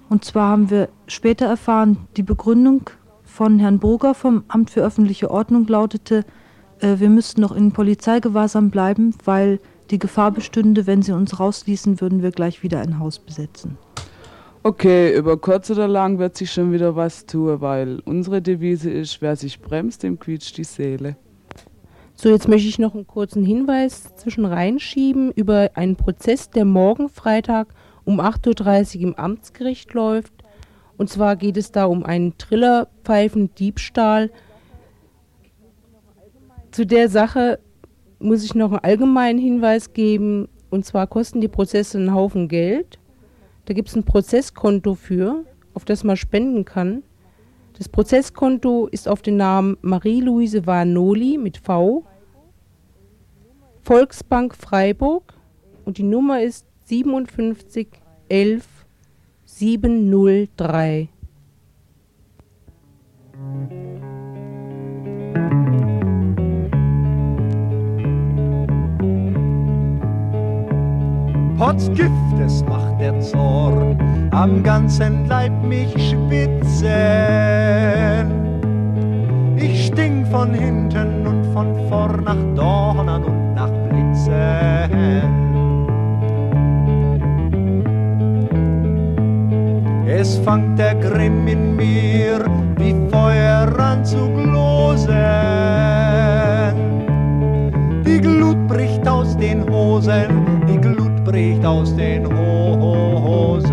[0.09, 2.91] Und zwar haben wir später erfahren, die Begründung
[3.37, 6.25] von Herrn Brugger vom Amt für öffentliche Ordnung lautete,
[6.79, 9.59] äh, wir müssten noch in Polizeigewahrsam bleiben, weil
[9.91, 13.77] die Gefahr bestünde, wenn sie uns rausließen, würden wir gleich wieder ein Haus besetzen.
[14.63, 19.21] Okay, über kurz oder lang wird sich schon wieder was tun, weil unsere Devise ist,
[19.21, 21.15] wer sich bremst, dem quietscht die Seele.
[22.15, 27.07] So, jetzt möchte ich noch einen kurzen Hinweis zwischen reinschieben über einen Prozess, der morgen
[27.07, 27.67] Freitag
[28.03, 30.36] um 8.30 Uhr im Amtsgericht läuft
[30.97, 34.31] Und zwar geht es da um einen Trillerpfeifendiebstahl.
[36.71, 37.59] Zu der Sache
[38.19, 40.49] muss ich noch einen allgemeinen Hinweis geben.
[40.69, 42.99] Und zwar kosten die Prozesse einen Haufen Geld.
[43.65, 47.03] Da gibt es ein Prozesskonto für, auf das man spenden kann.
[47.77, 52.05] Das Prozesskonto ist auf den Namen Marie-Louise Vanoli mit V,
[53.83, 55.33] Volksbank Freiburg
[55.85, 57.87] und die Nummer ist 57
[58.29, 58.76] 11
[59.57, 61.09] 703.
[71.57, 72.11] Potzgift,
[72.45, 73.97] es macht der Zorn,
[74.29, 76.85] am ganzen Leib mich schwitzen.
[79.55, 85.46] Ich stink von hinten und von vorn nach Donnern und nach Blitzen.
[90.09, 92.45] Es fangt der Grimm in mir
[92.77, 95.13] wie Feuer an zu glosen.
[98.05, 103.67] Die Glut bricht aus den Hosen, die Glut bricht aus den Hosen.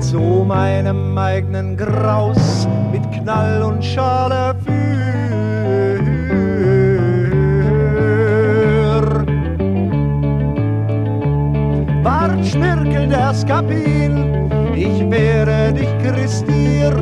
[0.00, 5.05] Zu meinem eigenen Graus mit Knall und Schale für.
[13.10, 16.96] Der Skapin, ich werde dich christieren.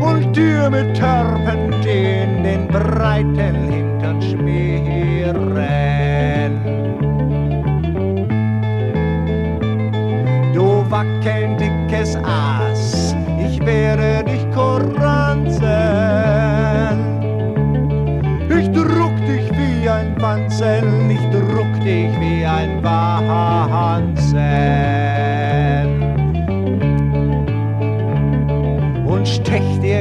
[0.00, 3.57] Und dir mit Terpentin den breiten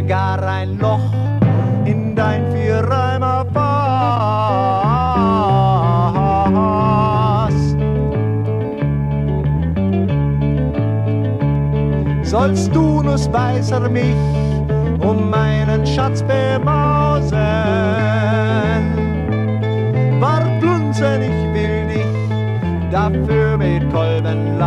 [0.08, 1.12] gar ein Loch
[1.86, 3.68] in dein Vierreimer Fass.
[12.24, 14.16] Sollst du nus weißer mich
[15.00, 17.38] um meinen Schatz bemausen.
[20.22, 22.06] War blunzen, ich will dich
[22.92, 24.58] dafür mit Kolben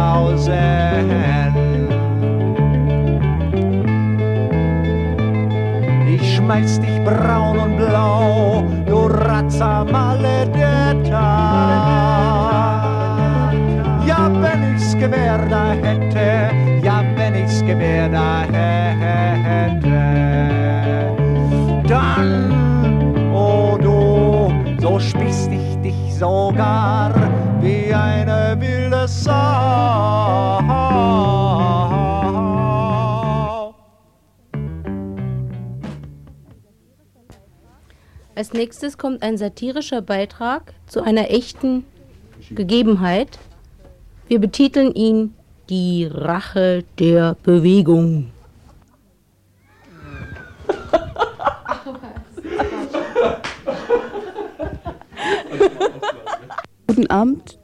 [6.61, 11.27] schmeiß dich braun und blau, du Razza maledetta.
[14.07, 18.90] Ja, wenn ich's Gewehr da hätte, ja, wenn ich's Gewehr da hätte,
[38.41, 41.85] Als nächstes kommt ein satirischer Beitrag zu einer echten
[42.49, 43.39] Gegebenheit.
[44.29, 45.35] Wir betiteln ihn
[45.69, 48.31] Die Rache der Bewegung.
[56.87, 57.59] Guten Abend.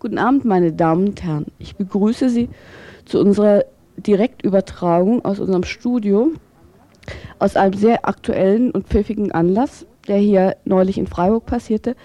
[0.00, 1.46] Guten Abend, meine Damen und Herren.
[1.60, 2.48] Ich begrüße Sie
[3.04, 3.66] zu unserer
[3.98, 6.32] Direktübertragung aus unserem Studio
[7.38, 11.96] aus einem sehr aktuellen und pfiffigen Anlass, der hier neulich in Freiburg passierte.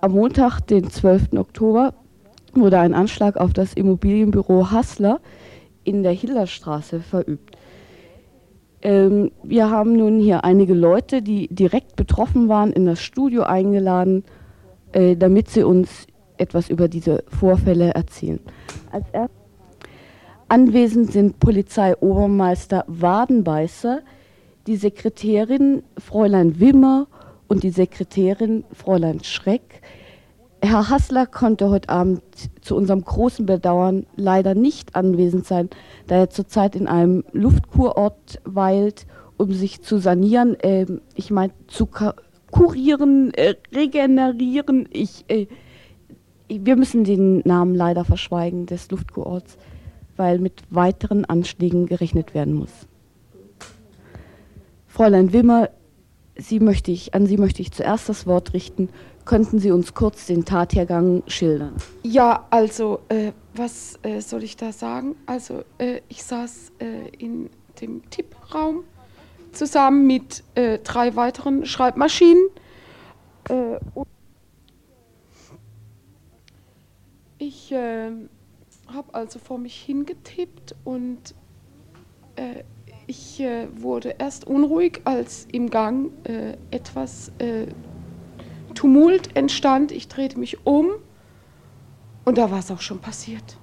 [0.00, 1.34] Am Montag, den 12.
[1.36, 1.94] Oktober,
[2.54, 5.20] wurde ein Anschlag auf das Immobilienbüro Hassler
[5.84, 7.56] in der Hillerstraße verübt.
[8.80, 14.24] Ähm, wir haben nun hier einige Leute, die direkt betroffen waren, in das Studio eingeladen,
[14.92, 18.38] äh, damit sie uns etwas über diese Vorfälle erzählen.
[18.92, 19.38] Als erstes
[20.48, 24.00] anwesend sind Polizeiobermeister Wadenbeißer,
[24.68, 27.08] die Sekretärin Fräulein Wimmer
[27.48, 29.80] und die Sekretärin Fräulein Schreck.
[30.60, 32.22] Herr Hassler konnte heute Abend
[32.60, 35.70] zu unserem großen Bedauern leider nicht anwesend sein,
[36.06, 39.06] da er zurzeit in einem Luftkurort weilt,
[39.38, 41.88] um sich zu sanieren, äh, ich meine zu
[42.50, 44.86] kurieren, äh, regenerieren.
[44.92, 45.46] Ich, äh,
[46.48, 49.56] wir müssen den Namen leider verschweigen des Luftkurorts,
[50.16, 52.87] weil mit weiteren Anschlägen gerechnet werden muss.
[54.98, 55.70] Fräulein Wimmer,
[56.34, 58.88] Sie möchte ich, an Sie möchte ich zuerst das Wort richten.
[59.24, 61.76] Könnten Sie uns kurz den Tathergang schildern?
[62.02, 65.14] Ja, also, äh, was äh, soll ich da sagen?
[65.24, 67.48] Also, äh, ich saß äh, in
[67.80, 68.82] dem Tippraum
[69.52, 72.48] zusammen mit äh, drei weiteren Schreibmaschinen.
[73.48, 73.78] Äh,
[77.38, 81.36] Ich habe also vor mich hingetippt und
[83.08, 87.66] ich äh, wurde erst unruhig, als im Gang äh, etwas äh,
[88.74, 89.90] Tumult entstand.
[89.90, 90.90] Ich drehte mich um
[92.24, 93.56] und da war es auch schon passiert.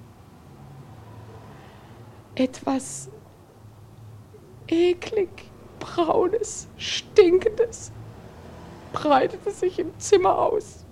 [2.34, 3.08] Etwas
[4.68, 5.28] eklig,
[5.78, 7.92] braunes, stinkendes
[8.92, 10.84] breitete sich im Zimmer aus.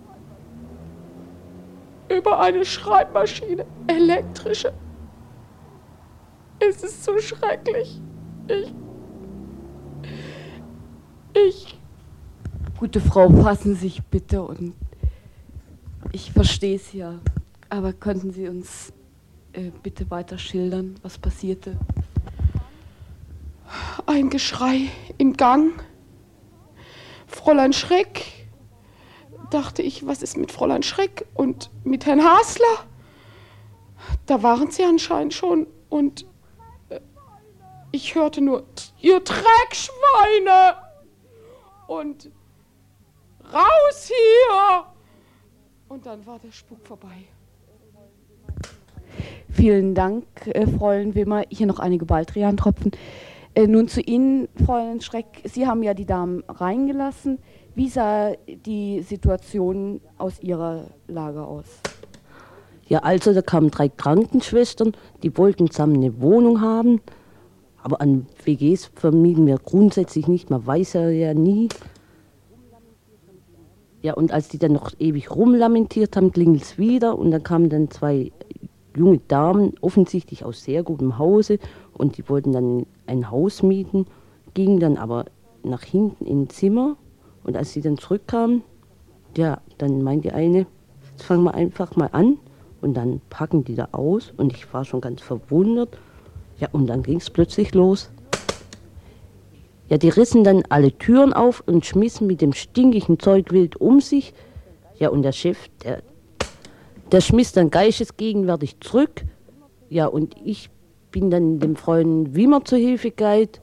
[2.08, 4.72] Über eine Schreibmaschine, elektrische.
[6.60, 8.00] Es ist so schrecklich.
[8.48, 8.74] Ich.
[11.35, 11.78] Ich.
[12.78, 14.74] Gute Frau, fassen Sie sich bitte und
[16.12, 17.20] ich verstehe es ja.
[17.70, 18.92] Aber könnten Sie uns
[19.52, 21.78] äh, bitte weiter schildern, was passierte?
[24.07, 25.72] Ein Geschrei im Gang.
[27.26, 28.24] Fräulein Schreck.
[29.50, 32.85] Dachte ich, was ist mit Fräulein Schreck und mit Herrn Hasler?
[34.26, 36.26] Da waren sie anscheinend schon und
[37.94, 38.64] ich hörte nur,
[39.00, 40.74] ihr Dreckschweine!
[41.87, 42.28] Und
[43.52, 44.85] raus hier!
[45.88, 47.28] Und dann war der Spuk vorbei.
[49.48, 51.44] Vielen Dank, äh, Fräulein Wimmer.
[51.48, 52.90] Hier noch einige Baldrian-Tropfen.
[53.54, 55.26] Äh, nun zu Ihnen, Fräulein Schreck.
[55.44, 57.38] Sie haben ja die Damen reingelassen.
[57.76, 61.66] Wie sah die Situation aus Ihrer Lage aus?
[62.88, 67.00] Ja, also da kamen drei Krankenschwestern, die wollten zusammen eine Wohnung haben.
[67.85, 71.68] Aber an WGs vermieden wir grundsätzlich nicht, man weiß ja, nie.
[74.01, 77.18] Ja, und als die dann noch ewig rumlamentiert haben, klingelt es wieder.
[77.18, 78.33] Und dann kamen dann zwei
[78.97, 81.59] junge Damen, offensichtlich aus sehr gutem Hause.
[81.92, 84.07] Und die wollten dann ein Haus mieten,
[84.55, 85.27] gingen dann aber
[85.62, 86.97] nach hinten in ein Zimmer.
[87.44, 88.62] Und als sie dann zurückkamen,
[89.37, 90.66] ja, dann meint die eine,
[91.11, 92.38] jetzt fangen wir einfach mal an.
[92.81, 94.33] Und dann packen die da aus.
[94.38, 95.99] Und ich war schon ganz verwundert.
[96.58, 98.10] Ja, und dann ging es plötzlich los.
[99.88, 104.00] Ja, die rissen dann alle Türen auf und schmissen mit dem stinkigen Zeug wild um
[104.00, 104.32] sich.
[104.98, 106.02] Ja, und der Chef, der,
[107.12, 109.24] der schmiss dann geistesgegenwärtig zurück.
[109.90, 110.70] Ja, und ich
[111.10, 113.60] bin dann dem Freund Wimmer zur Hilfe geeilt,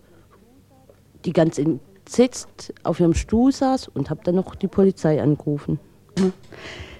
[1.25, 5.79] die ganz entsetzt auf ihrem Stuhl saß und habe dann noch die Polizei angerufen.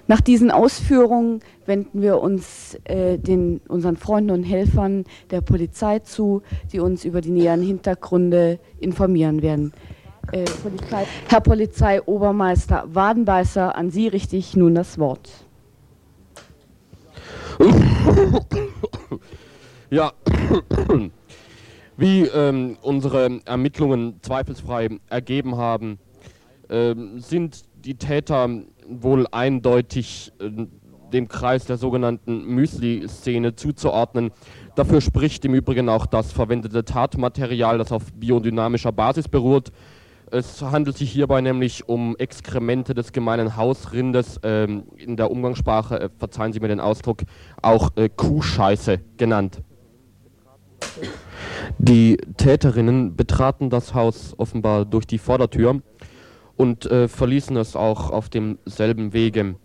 [0.08, 6.42] Nach diesen Ausführungen wenden wir uns äh, den, unseren Freunden und Helfern der Polizei zu,
[6.72, 9.72] die uns über die näheren Hintergründe informieren werden.
[10.32, 15.30] Äh, Polizei, Herr Polizeiobermeister Wadenbeißer, an Sie richte ich nun das Wort.
[19.90, 20.12] Ja,
[21.96, 25.98] wie ähm, unsere Ermittlungen zweifelsfrei ergeben haben,
[26.70, 28.48] ähm, sind die Täter
[28.88, 30.50] wohl eindeutig äh,
[31.12, 34.30] dem Kreis der sogenannten Müsli-Szene zuzuordnen.
[34.74, 39.72] Dafür spricht im Übrigen auch das verwendete Tatmaterial, das auf biodynamischer Basis beruht.
[40.30, 46.08] Es handelt sich hierbei nämlich um Exkremente des gemeinen Hausrindes, ähm, in der Umgangssprache, äh,
[46.16, 47.22] verzeihen Sie mir den Ausdruck,
[47.60, 49.60] auch äh, Kuhscheiße genannt.
[51.78, 55.82] Die Täterinnen betraten das Haus offenbar durch die Vordertür
[56.56, 59.56] und äh, verließen es auch auf demselben Wege.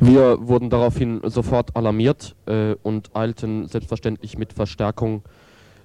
[0.00, 5.22] Wir wurden daraufhin sofort alarmiert äh, und eilten selbstverständlich mit Verstärkung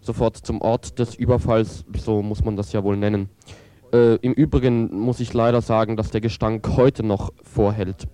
[0.01, 3.29] sofort zum Ort des Überfalls, so muss man das ja wohl nennen.
[3.91, 8.07] Äh, Im Übrigen muss ich leider sagen, dass der Gestank heute noch vorhält.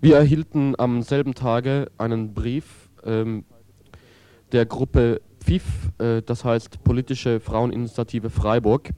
[0.00, 3.44] Wir erhielten am selben Tage einen Brief ähm,
[4.52, 5.64] der Gruppe PFIF,
[5.98, 8.90] äh, das heißt Politische Fraueninitiative Freiburg.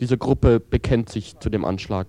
[0.00, 2.08] Diese Gruppe bekennt sich zu dem Anschlag.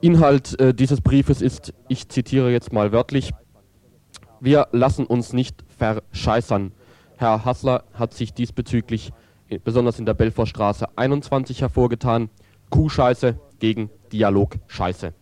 [0.00, 3.32] Inhalt äh, dieses Briefes ist, ich zitiere jetzt mal wörtlich,
[4.40, 6.72] wir lassen uns nicht verscheißern.
[7.18, 9.12] Herr Hassler hat sich diesbezüglich
[9.48, 12.30] äh, besonders in der Belfortstraße 21 hervorgetan.
[12.70, 15.12] Kuhscheiße gegen Dialogscheiße.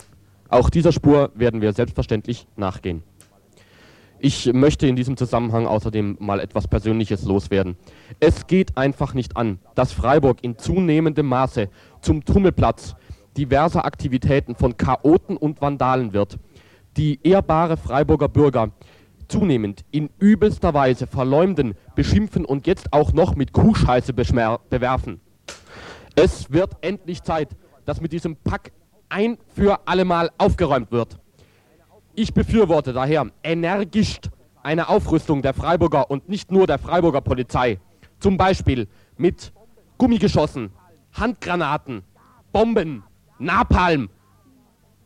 [0.49, 3.03] Auch dieser Spur werden wir selbstverständlich nachgehen.
[4.21, 7.77] Ich möchte in diesem Zusammenhang außerdem mal etwas Persönliches loswerden.
[8.19, 11.69] Es geht einfach nicht an, dass Freiburg in zunehmendem Maße
[12.01, 12.97] zum Tummelplatz
[13.37, 16.39] diverser Aktivitäten von Chaoten und Vandalen wird.
[16.97, 18.73] Die ehrbare Freiburger Bürger
[19.29, 25.21] zunehmend in übelster Weise verleumden, beschimpfen und jetzt auch noch mit Kuhscheiße bewerfen.
[26.17, 27.51] Es wird endlich Zeit,
[27.85, 28.73] dass mit diesem Pack
[29.09, 31.21] ein für allemal aufgeräumt wird.
[32.19, 34.19] Ich befürworte daher energisch
[34.65, 37.79] eine Aufrüstung der Freiburger und nicht nur der Freiburger Polizei.
[38.19, 39.53] Zum Beispiel mit
[39.99, 40.73] Gummigeschossen,
[41.13, 42.03] Handgranaten,
[42.51, 43.05] Bomben,
[43.39, 44.11] Napalm,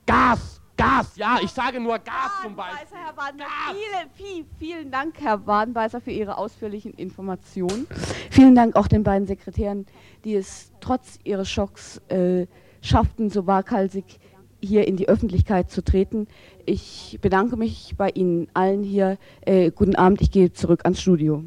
[0.06, 2.86] Gas Gas, ja, ich sage nur Gas zum Beispiel.
[2.92, 7.86] Herr Wadenbeißer, vielen, vielen, vielen Dank, Herr Wadenbeißer, für Ihre ausführlichen Informationen.
[8.30, 9.84] Vielen Dank auch den beiden Sekretären,
[10.24, 12.46] die es trotz ihres Schocks äh,
[12.80, 14.18] schafften, so waghalsig
[14.62, 16.28] hier in die Öffentlichkeit zu treten.
[16.64, 19.18] Ich bedanke mich bei Ihnen allen hier.
[19.42, 21.42] Äh, guten Abend, ich gehe zurück ans Studio.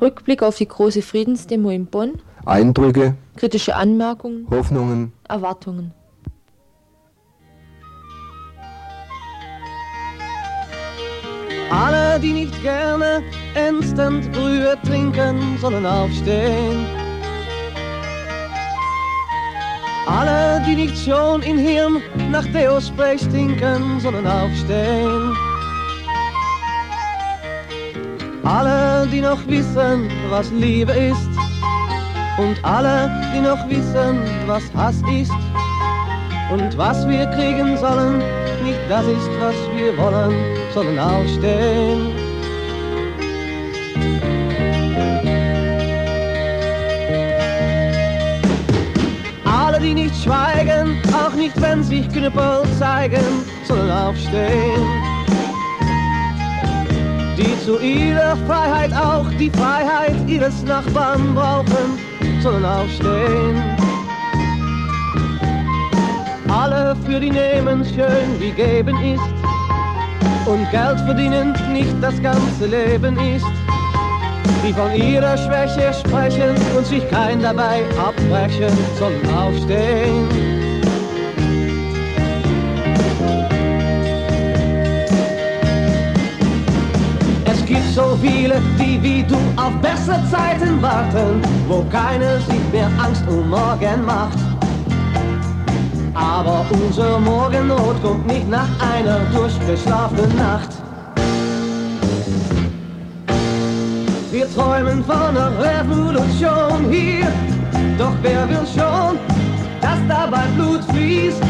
[0.00, 5.92] Rückblick auf die große Friedensdemo in Bonn, Eindrücke, kritische Anmerkungen, Hoffnungen, Erwartungen.
[11.70, 13.22] Alle, die nicht gerne
[13.68, 16.86] Instant Brühe trinken, sollen aufstehen.
[20.06, 25.36] Alle, die nicht schon in Hirn nach Deo-Spray stinken, sollen aufstehen.
[28.42, 31.47] Alle, die noch wissen, was Liebe ist.
[32.38, 35.32] Und alle, die noch wissen, was Hass ist.
[36.52, 38.18] Und was wir kriegen sollen,
[38.62, 40.32] nicht das ist, was wir wollen,
[40.72, 42.12] sollen aufstehen.
[49.44, 54.86] Alle, die nicht schweigen, auch nicht wenn sich Knüppel zeigen, sollen aufstehen.
[57.36, 62.07] Die zu ihrer Freiheit auch die Freiheit ihres Nachbarn brauchen,
[62.42, 63.62] sollen aufstehen.
[66.48, 69.38] Alle für die nehmen schön wie geben ist
[70.46, 73.46] und Geld verdienen nicht das ganze Leben ist.
[74.66, 80.47] Die von ihrer Schwäche sprechen und sich kein dabei abbrechen, sollen aufstehen.
[87.98, 93.50] So viele, die wie du auf bessere Zeiten warten, wo keiner sich mehr Angst um
[93.50, 94.38] morgen macht.
[96.14, 100.70] Aber unser Morgennot kommt nicht nach einer durchgeschlafenen Nacht.
[104.30, 107.26] Wir träumen von einer Revolution hier,
[107.98, 109.18] doch wer will schon,
[109.80, 111.42] dass dabei Blut fließt?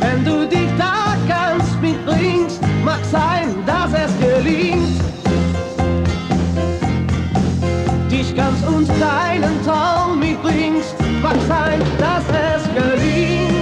[0.00, 4.83] Wenn du dich da ganz mitbringst, mag sein, dass es gelingt.
[8.36, 13.54] Ganz und deinen Traum mitbringst, mag sein, dass es gelingt.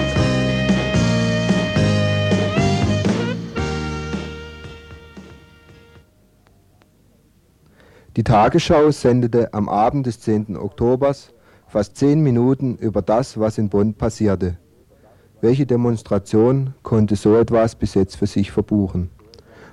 [8.16, 10.57] Die Tagesschau sendete am Abend des 10.
[10.57, 11.33] Oktobers
[11.66, 14.59] fast zehn Minuten über das, was in Bonn passierte.
[15.41, 19.11] Welche Demonstration konnte so etwas bis jetzt für sich verbuchen?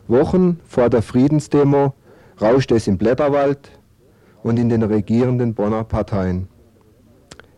[0.07, 1.93] Wochen vor der Friedensdemo
[2.41, 3.78] rauschte es im Blätterwald
[4.43, 6.47] und in den regierenden Bonner Parteien.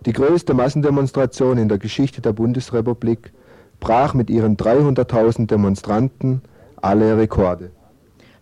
[0.06, 3.32] Die größte Massendemonstration in der Geschichte der Bundesrepublik
[3.80, 6.42] brach mit ihren 300.000 Demonstranten
[6.82, 7.72] alle Rekorde.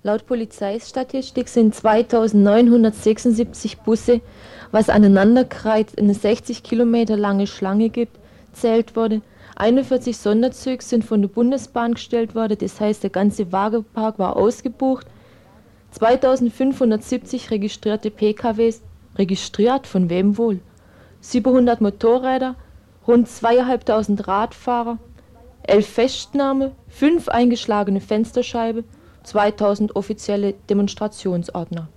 [0.01, 4.21] Laut Polizeistatistik sind 2976 Busse,
[4.71, 8.17] was aneinanderkreizt eine 60 Kilometer lange Schlange gibt,
[8.53, 9.21] zählt wurde.
[9.57, 15.05] 41 Sonderzüge sind von der Bundesbahn gestellt worden, das heißt der ganze Wagenpark war ausgebucht.
[15.91, 18.81] 2570 registrierte PKWs,
[19.15, 20.59] registriert von wem wohl?
[21.21, 22.55] 700 Motorräder,
[23.07, 24.97] rund 2500 Radfahrer,
[25.63, 28.83] 11 Festnahme, 5 eingeschlagene Fensterscheibe,
[29.23, 31.89] 2000 offizielle Demonstrationsordner.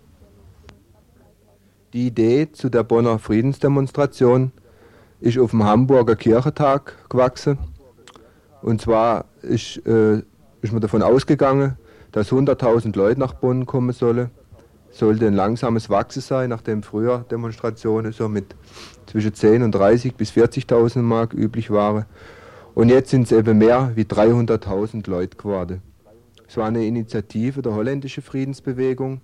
[1.93, 4.53] Die Idee zu der Bonner Friedensdemonstration
[5.20, 7.59] ist auf dem Hamburger Kirchentag gewachsen.
[8.62, 10.22] Und zwar ist, äh,
[10.62, 11.76] ist man davon ausgegangen,
[12.13, 14.31] dass 100.000 Leute nach Bonn kommen sollen.
[14.91, 18.55] Sollte ein langsames Wachsen sein, nachdem früher Demonstrationen so mit
[19.07, 22.05] zwischen 10 und 30 bis 40.000 Mark üblich waren.
[22.75, 25.83] Und jetzt sind es eben mehr wie 300.000 Leute geworden.
[26.47, 29.23] Es war eine Initiative der holländischen Friedensbewegung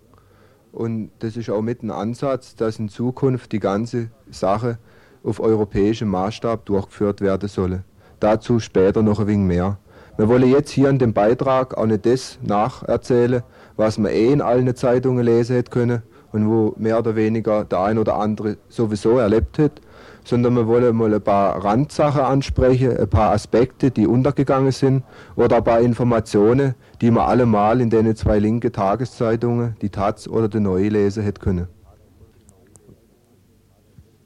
[0.72, 4.78] und das ist auch mit ein Ansatz, dass in Zukunft die ganze Sache
[5.22, 7.84] auf europäischem Maßstab durchgeführt werden sollen.
[8.20, 9.78] Dazu später noch ein wenig mehr.
[10.18, 13.44] Wir wollen jetzt hier in dem Beitrag auch nicht das nacherzählen,
[13.76, 16.02] was man eh in allen Zeitungen lesen hätte können
[16.32, 19.80] und wo mehr oder weniger der ein oder andere sowieso erlebt hat,
[20.24, 25.04] sondern wir wollen mal ein paar Randsachen ansprechen, ein paar Aspekte, die untergegangen sind
[25.36, 30.48] oder ein paar Informationen, die man allemal in den zwei linken Tageszeitungen, die Taz oder
[30.48, 31.68] die Neue lesen hätte können.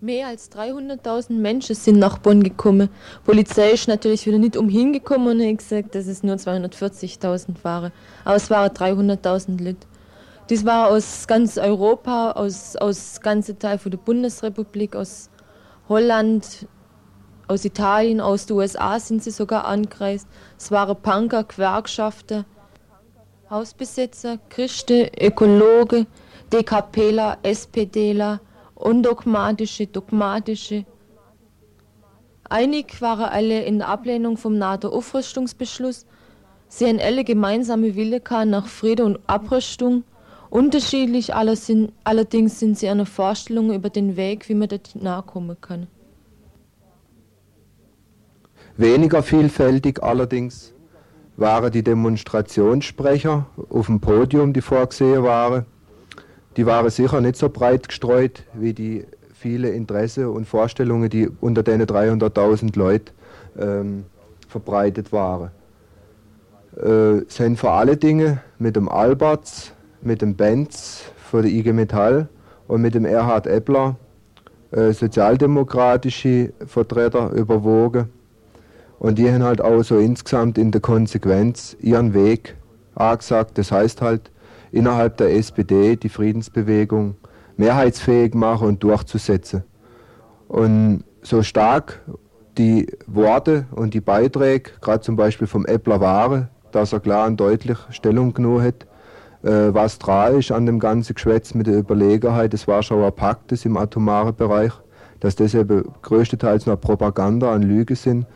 [0.05, 2.89] Mehr als 300.000 Menschen sind nach Bonn gekommen.
[3.23, 7.93] Polizei ist natürlich wieder nicht umhin gekommen und hat gesagt, dass es nur 240.000 waren.
[8.25, 9.87] Aber es waren 300.000 Leute.
[10.51, 15.31] Dies war aus ganz Europa, aus, aus ganzen Teil von der Bundesrepublik, aus
[15.89, 16.67] Holland,
[17.47, 20.27] aus Italien, aus den USA sind sie sogar angereist.
[20.59, 22.45] Es waren Punker, Gewerkschafter,
[23.49, 26.07] Hausbesetzer, Christen, Ökologe,
[26.53, 28.41] DKPler, SPDler,
[28.83, 30.85] undogmatische, dogmatische.
[32.49, 36.07] Einig waren alle in der Ablehnung vom NATO-Aufrüstungsbeschluss.
[36.68, 40.05] Sie haben alle gemeinsame Wille nach Friede und Abrüstung.
[40.51, 45.87] Unterschiedlich allerdings sind sie eine Vorstellung über den Weg, wie man dort nachkommen kann.
[48.76, 50.72] Weniger vielfältig allerdings
[51.37, 55.66] waren die Demonstrationssprecher auf dem Podium, die vorgesehen waren.
[56.57, 61.63] Die waren sicher nicht so breit gestreut wie die viele Interesse und Vorstellungen, die unter
[61.63, 63.11] den 300.000 Leuten
[63.59, 64.05] ähm,
[64.49, 65.51] verbreitet waren.
[66.77, 72.29] Äh, sind vor allen Dingen mit dem Alberts, mit dem Benz von der IG Metall
[72.69, 73.97] und mit dem Erhard Eppler
[74.71, 78.11] äh, sozialdemokratische Vertreter überwogen.
[78.99, 82.57] Und die haben halt auch so insgesamt in der Konsequenz ihren Weg
[82.95, 83.59] angesagt.
[83.59, 84.31] Das heißt halt,
[84.73, 87.16] innerhalb der SPD die Friedensbewegung
[87.57, 89.62] mehrheitsfähig machen und durchzusetzen.
[90.49, 92.01] Und so stark
[92.59, 97.39] die Worte und die Beiträge, gerade zum Beispiel vom Eppler waren, dass er klar und
[97.39, 98.87] deutlich Stellung genommen hat,
[99.43, 103.77] äh, was dran ist an dem ganzen Geschwätz mit der Überlegenheit des Warschauer Paktes im
[103.77, 104.73] atomaren Bereich,
[105.20, 108.27] dass das eben größtenteils noch Propaganda und Lüge sind.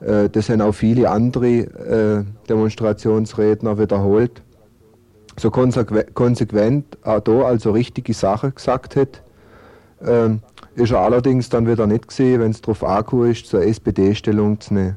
[0.00, 4.42] Äh, das haben auch viele andere äh, Demonstrationsredner wiederholt
[5.38, 9.22] so konsequent auch da also richtige Sachen gesagt hat,
[10.04, 10.40] ähm,
[10.76, 14.60] ist er allerdings dann wieder nicht gesehen, wenn es darauf angekommen ist, zur SPD Stellung
[14.60, 14.96] zu nehmen.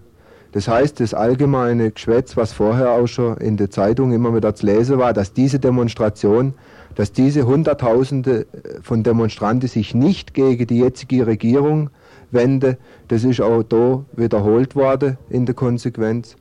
[0.54, 4.66] Das heißt, das allgemeine Geschwätz, was vorher auch schon in der Zeitung immer wieder zu
[4.66, 6.54] lesen war, dass diese Demonstration,
[6.96, 8.46] dass diese Hunderttausende äh,
[8.82, 11.90] von Demonstranten sich nicht gegen die jetzige Regierung
[12.32, 12.78] wenden,
[13.08, 16.36] das ist auch da wiederholt worden in der Konsequenz.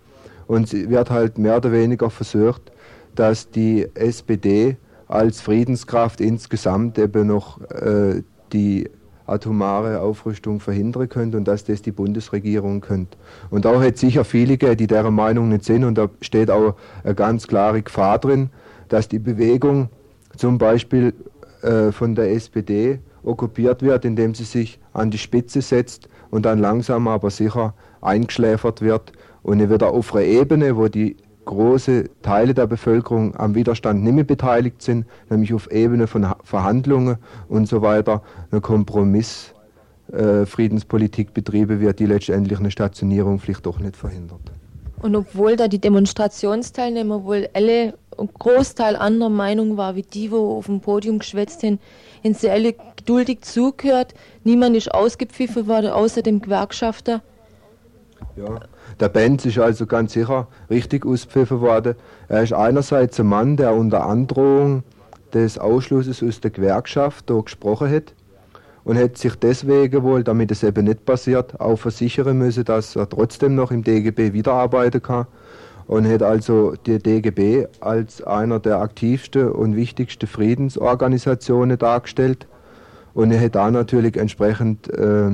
[0.47, 2.63] Und sie wird halt mehr oder weniger versucht,
[3.19, 4.77] dass die SPD
[5.09, 8.89] als Friedenskraft insgesamt eben noch äh, die
[9.27, 13.17] atomare Aufrüstung verhindern könnte und dass das die Bundesregierung könnte.
[13.51, 17.15] Und auch hat sicher viele, die deren Meinung nicht sind, und da steht auch eine
[17.15, 18.51] ganz klare Gefahr drin,
[18.89, 19.89] dass die Bewegung
[20.37, 21.13] zum Beispiel
[21.63, 26.61] äh, von der SPD okkupiert wird, indem sie sich an die Spitze setzt und dann
[26.61, 29.13] langsam aber sicher eingeschläfert wird
[29.43, 34.25] und wieder auf einer Ebene, wo die große Teile der Bevölkerung am Widerstand nicht mehr
[34.25, 37.17] beteiligt sind, nämlich auf Ebene von Verhandlungen
[37.49, 39.55] und so weiter, eine Kompromiss
[40.13, 44.41] äh, betrieben wird, die letztendlich eine Stationierung vielleicht doch nicht verhindert.
[45.03, 50.57] Und obwohl da die Demonstrationsteilnehmer wohl alle ein Großteil anderer Meinung war, wie die, wo
[50.57, 51.79] auf dem Podium geschwätzt haben,
[52.25, 54.15] haben sie alle geduldig zugehört.
[54.43, 57.21] Niemand ist ausgepfiffen worden, außer dem Gewerkschafter.
[58.37, 58.61] Ja,
[59.01, 61.97] der Benz ist also ganz sicher richtig auspfiffen worden.
[62.29, 64.85] Er ist einerseits ein Mann, der unter Androhung
[65.35, 68.15] des Ausschlusses aus der Gewerkschaft hier gesprochen hat
[68.85, 73.09] und hat sich deswegen wohl, damit es eben nicht passiert, auch versichern müssen, dass er
[73.09, 75.27] trotzdem noch im DGB wiederarbeiten kann
[75.87, 82.47] und hat also die DGB als einer der aktivsten und wichtigsten Friedensorganisationen dargestellt
[83.13, 85.31] und er hat da natürlich entsprechend äh,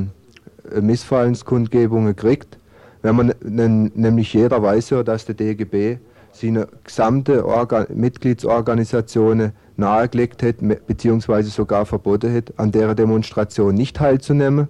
[0.81, 2.59] Missfallenskundgebungen gekriegt
[3.03, 5.99] wenn man nämlich jeder weiß ja, dass der DGB
[6.33, 14.69] seine gesamte Organ Mitgliedsorganisationen nahegelegt hat, beziehungsweise sogar verboten hat, an der Demonstration nicht teilzunehmen,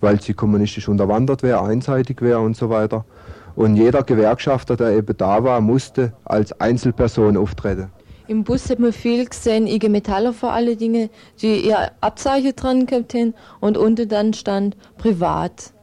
[0.00, 3.04] weil sie kommunistisch unterwandert wäre, einseitig wäre und so weiter.
[3.56, 7.90] Und jeder Gewerkschafter, der eben da war, musste als Einzelperson auftreten.
[8.26, 11.10] Im Bus hat man viel gesehen, IG Metaller vor allen Dingen,
[11.42, 15.74] die ihr Abzeichen dran gehabt haben und unten dann stand privat.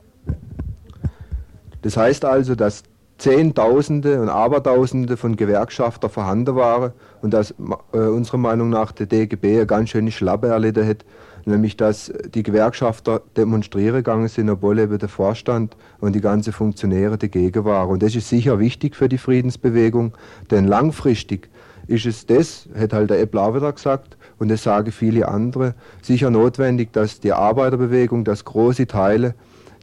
[1.81, 2.83] Das heißt also, dass
[3.21, 7.53] Zehntausende und Abertausende von Gewerkschafter vorhanden waren und dass
[7.93, 11.05] äh, unserer Meinung nach der DGB eine ganz schöne Schlappe erlitten hat,
[11.45, 17.19] nämlich dass die Gewerkschafter demonstrieren gegangen sind, obwohl eben der Vorstand und die ganze Funktionäre
[17.19, 17.89] dagegen waren.
[17.91, 20.13] Und das ist sicher wichtig für die Friedensbewegung,
[20.49, 21.49] denn langfristig
[21.85, 26.31] ist es das, hat halt der Eppler wieder gesagt, und das sagen viele andere, sicher
[26.31, 29.35] notwendig, dass die Arbeiterbewegung, dass große Teile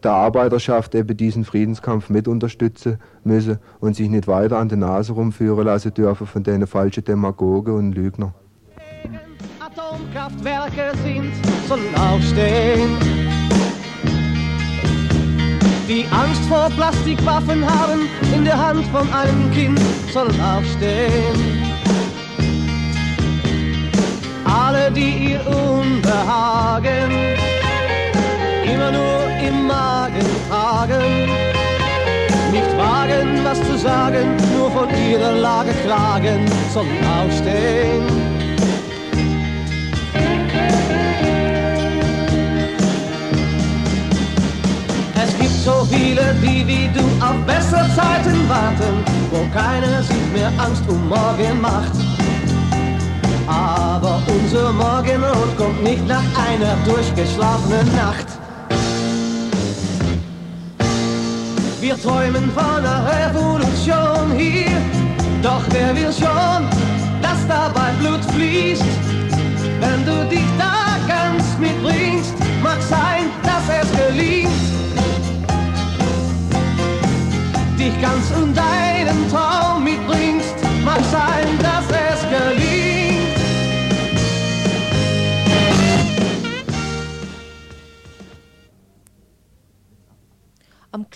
[0.04, 5.12] der Arbeiterschaft eben diesen Friedenskampf mit unterstützen müssen und sich nicht weiter an der Nase
[5.12, 8.34] rumführen lassen dürfen von den falschen Demagogen und Lügner.
[9.60, 11.32] Atomkraftwerke sind,
[11.68, 12.96] soll aufstehen.
[15.88, 18.00] Die Angst vor Plastikwaffen haben
[18.34, 19.80] in der Hand von einem Kind,
[20.12, 21.78] soll aufstehen.
[24.44, 27.10] Alle, die ihr Unbehagen
[28.64, 31.26] immer nur im Magen tragen,
[32.52, 36.40] nicht wagen, was zu sagen, nur von ihrer Lage klagen,
[36.72, 38.04] sollen aufstehen.
[45.14, 48.94] Es gibt so viele, die wie du auf bessere Zeiten warten,
[49.30, 51.92] wo keiner sich mehr Angst um morgen macht.
[53.46, 58.26] Aber unser Morgenrot kommt nicht nach einer durchgeschlafenen Nacht.
[61.80, 64.82] Wir träumen von einer Revolution hier,
[65.40, 66.66] doch wer will schon,
[67.22, 68.82] dass dabei Blut fließt?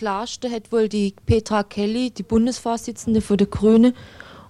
[0.03, 3.95] Klarsten hat wohl die Petra Kelly, die Bundesvorsitzende für die Grüne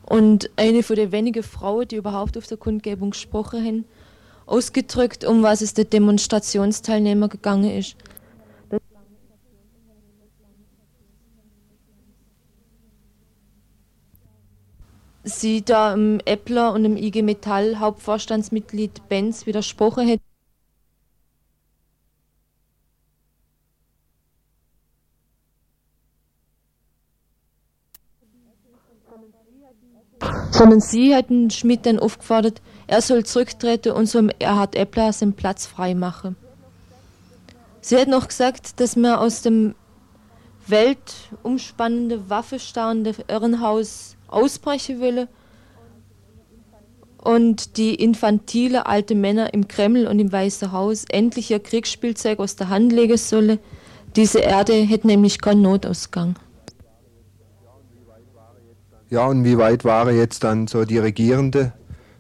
[0.06, 3.84] und eine von den wenigen Frauen, die überhaupt auf der Kundgebung gesprochen haben,
[4.46, 7.96] ausgedrückt, um was es der Demonstrationsteilnehmer gegangen ist.
[15.24, 20.31] Sie da im Eppler und im IG Metall Hauptvorstandsmitglied Benz widersprochen hat.
[30.50, 35.66] Sondern sie hätten Schmidt dann aufgefordert, er soll zurücktreten und so Erhard Eppler seinen Platz
[35.66, 36.36] frei machen.
[37.80, 39.74] Sie hat noch gesagt, dass man aus dem
[40.66, 45.28] weltumspannende, waffenstarrende Irrenhaus ausbrechen will
[47.18, 52.56] und die infantile alte Männer im Kreml und im Weißen Haus endlich ihr Kriegsspielzeug aus
[52.56, 53.58] der Hand legen sollen.
[54.16, 56.36] Diese Erde hätte nämlich keinen Notausgang.
[59.12, 61.74] Ja, und wie weit waren jetzt dann so die Regierende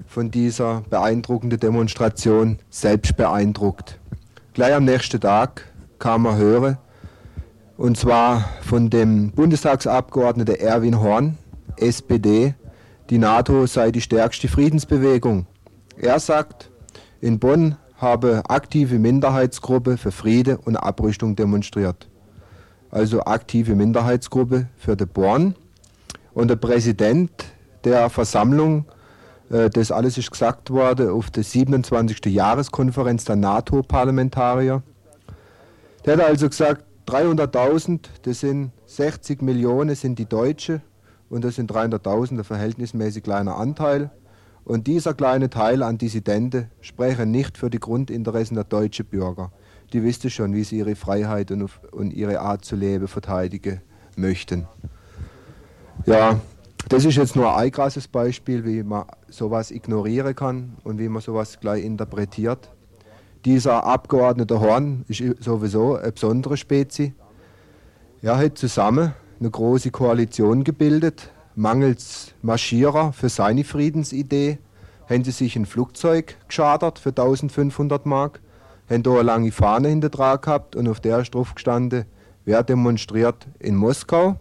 [0.06, 3.98] von dieser beeindruckenden Demonstration selbst beeindruckt?
[4.52, 6.76] Gleich am nächsten Tag kam er hören,
[7.78, 11.38] und zwar von dem Bundestagsabgeordneten Erwin Horn,
[11.78, 12.54] SPD,
[13.08, 15.46] die NATO sei die stärkste Friedensbewegung.
[15.96, 16.70] Er sagt,
[17.22, 22.10] in Bonn habe aktive Minderheitsgruppe für Friede und Abrüstung demonstriert.
[22.90, 25.54] Also aktive Minderheitsgruppe für die Bonn.
[26.34, 27.30] Und der Präsident
[27.84, 28.86] der Versammlung,
[29.50, 32.26] äh, das alles ist gesagt worden auf der 27.
[32.26, 34.82] Jahreskonferenz der NATO-Parlamentarier,
[36.04, 40.80] der hat also gesagt, 300.000, das sind 60 Millionen, sind die Deutsche
[41.28, 44.10] und das sind 300.000, ein verhältnismäßig kleiner Anteil.
[44.64, 49.50] Und dieser kleine Teil an Dissidenten sprechen nicht für die Grundinteressen der deutschen Bürger.
[49.92, 53.80] Die wissen schon, wie sie ihre Freiheit und, und ihre Art zu leben verteidigen
[54.16, 54.68] möchten.
[56.04, 56.40] Ja,
[56.88, 61.22] das ist jetzt nur ein krasses Beispiel, wie man sowas ignorieren kann und wie man
[61.22, 62.70] sowas gleich interpretiert.
[63.44, 67.14] Dieser Abgeordnete Horn ist sowieso eine besondere Spezie.
[68.20, 74.58] Er hat zusammen eine große Koalition gebildet, mangels Marschierer für seine Friedensidee.
[75.08, 78.40] Haben sie sich ein Flugzeug geschadert für 1500 Mark,
[78.90, 82.06] haben da eine lange Fahne hinter dran gehabt und auf der ist drauf gestanden,
[82.44, 84.36] wer demonstriert in Moskau.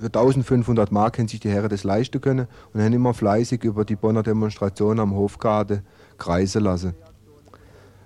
[0.00, 3.84] Für 1500 Mark hätten sich die Herren das leisten können und haben immer fleißig über
[3.84, 5.82] die Bonner Demonstration am Hofgarten
[6.16, 6.94] kreisen lassen.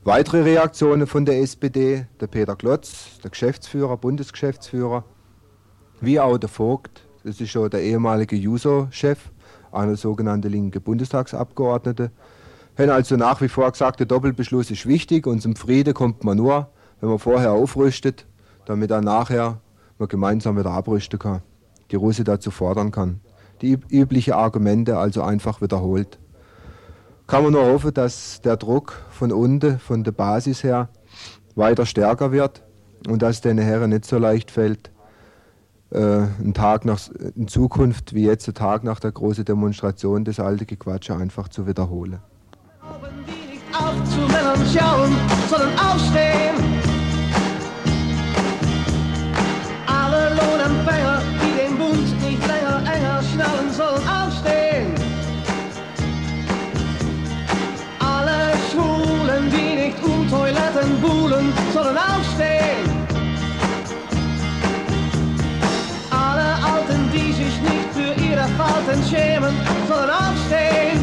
[0.03, 5.05] Weitere Reaktionen von der SPD, der Peter Klotz, der Geschäftsführer, Bundesgeschäftsführer,
[6.01, 9.31] wie auch der Vogt, das ist schon der ehemalige Juso-Chef,
[9.71, 12.11] einer sogenannten linken Bundestagsabgeordnete,
[12.77, 16.39] haben also nach wie vor gesagt, der Doppelbeschluss ist wichtig und zum Frieden kommt man
[16.39, 16.71] nur,
[17.01, 18.27] wenn man vorher aufrüstet,
[18.67, 19.61] damit dann nachher
[19.99, 21.43] man gemeinsam wieder abrüsten kann,
[21.91, 23.21] die Russe dazu fordern kann.
[23.61, 26.19] Die üblichen Argumente also einfach wiederholt.
[27.27, 30.89] kann man nur hoffen, dass der Druck von unten, von der Basis her,
[31.55, 32.63] weiter stärker wird
[33.09, 34.91] und dass den Herren nicht so leicht fällt,
[35.91, 37.01] äh, einen Tag nach,
[37.37, 41.67] in Zukunft wie jetzt, ein Tag nach der großen Demonstration, das alte Gequatsche einfach zu
[41.67, 42.19] wiederholen.
[43.73, 45.13] Auf zu Männern schauen,
[45.49, 46.74] sondern aufstehen.
[53.35, 54.95] Schnallen, sollen aufstehen.
[57.99, 62.85] Alle Schwulen, die nicht um Toiletten buhlen, sollen aufstehen.
[66.11, 69.55] Alle Alten, die sich nicht für ihre Falten schämen,
[69.89, 71.01] sollen aufstehen.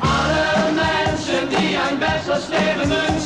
[0.00, 3.17] Alle Menschen, die ein besseres Leben wünschen,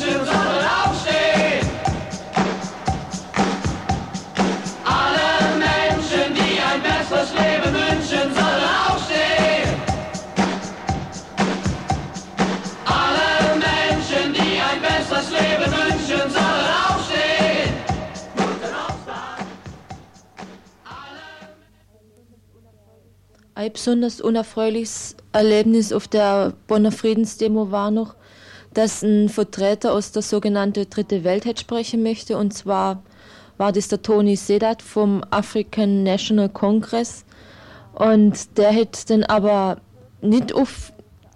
[23.63, 28.13] Ein besonders unerfreuliches Erlebnis auf der Bonner Friedensdemo war noch,
[28.73, 32.35] dass ein Vertreter aus der sogenannten Dritte Welt sprechen möchte.
[32.35, 33.03] Und zwar
[33.55, 37.23] war das der Tony Sedat vom African National Congress.
[37.93, 39.77] Und der hätte dann aber
[40.19, 40.91] nicht auf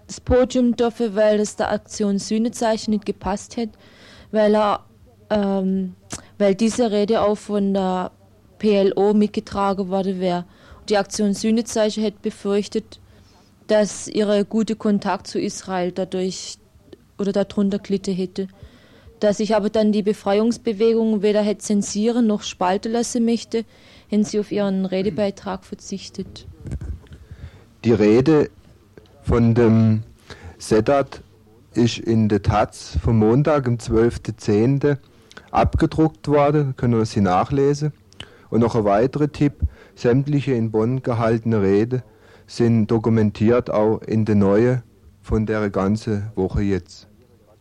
[0.05, 3.77] das Podium dürfen, weil es der Aktion Sühnezeichen nicht gepasst hätte,
[4.31, 4.83] weil er
[5.29, 5.95] ähm,
[6.37, 8.11] weil diese Rede auch von der
[8.59, 10.43] PLO mitgetragen worden wäre.
[10.89, 12.99] Die Aktion Sühnezeichen hätte befürchtet,
[13.67, 16.57] dass ihre gute Kontakt zu Israel dadurch
[17.17, 18.47] oder darunter gelitten hätte.
[19.19, 23.65] Dass ich aber dann die Befreiungsbewegung weder hätte zensieren noch spalten lassen möchte,
[24.07, 26.47] hätten sie auf ihren Redebeitrag verzichtet.
[27.83, 28.49] Die Rede
[29.23, 30.03] von dem
[30.57, 31.21] Sedat
[31.73, 34.97] ist in der Taz vom Montag, am 12.10.
[35.51, 37.91] abgedruckt worden, können Sie nachlesen.
[38.49, 39.55] Und noch ein weiterer Tipp,
[39.97, 42.03] sämtliche in Bonn gehaltene Reden
[42.45, 44.83] sind dokumentiert auch in der neue
[45.21, 47.07] von der ganzen Woche jetzt.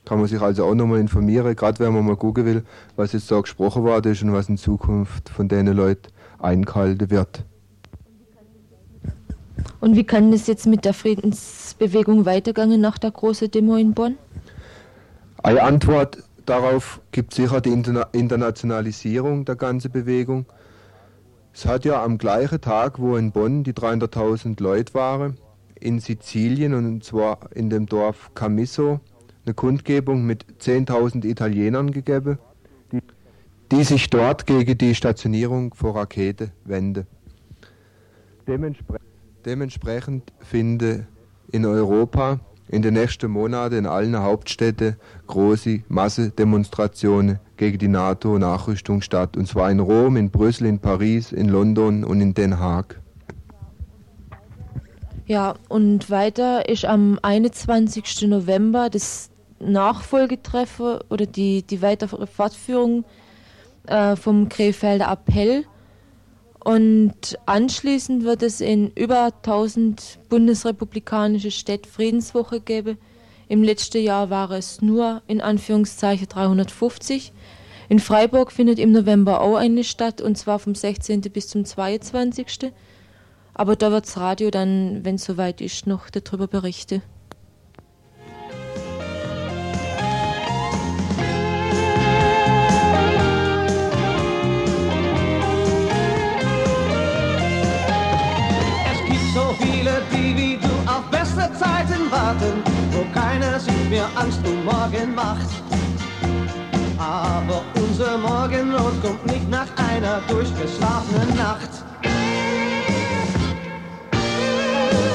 [0.04, 2.62] Kann man sich also auch nochmal informieren, gerade wenn man mal gucken will,
[2.94, 7.44] was jetzt da gesprochen worden ist und was in Zukunft von den Leuten eingehalten wird.
[9.80, 14.16] Und wie kann das jetzt mit der Friedensbewegung weitergehen nach der großen Demo in Bonn?
[15.42, 20.46] Eine Antwort darauf gibt sicher die Interna Internationalisierung der ganzen Bewegung.
[21.56, 25.38] Es hat ja am gleichen Tag, wo in Bonn die 300.000 Leute waren,
[25.80, 29.00] in Sizilien und zwar in dem Dorf Camisso
[29.46, 32.38] eine Kundgebung mit 10.000 Italienern gegeben,
[33.72, 37.06] die, sich dort gegen die Stationierung von Raketen wenden.
[38.46, 38.98] Demenspre
[39.46, 41.06] dementsprechend finde
[41.52, 42.38] in Europa
[42.68, 44.96] in den nächsten Monaten in allen Hauptstädten
[45.26, 49.36] große Massedemonstrationen gegen die NATO-Nachrüstung statt.
[49.36, 53.00] Und zwar in Rom, in Brüssel, in Paris, in London und in Den Haag.
[55.26, 58.22] Ja, und weiter ist am 21.
[58.28, 63.04] November das Nachfolgetreffen oder die, die weitere Fortführung
[63.86, 65.64] äh, vom Krefelder Appell.
[66.66, 72.98] Und anschließend wird es in über 1000 bundesrepublikanische Städte Friedenswoche geben.
[73.46, 77.32] Im letzten Jahr war es nur in Anführungszeichen 350.
[77.88, 81.20] In Freiburg findet im November auch eine statt und zwar vom 16.
[81.20, 82.72] bis zum 22.
[83.54, 87.00] Aber da wird das Radio dann, wenn es soweit ist, noch darüber berichten.
[102.10, 105.48] Warten, wo keiner sich mehr Angst um morgen macht.
[106.98, 111.70] Aber unser Morgenrot kommt nicht nach einer durchgeschlafenen Nacht.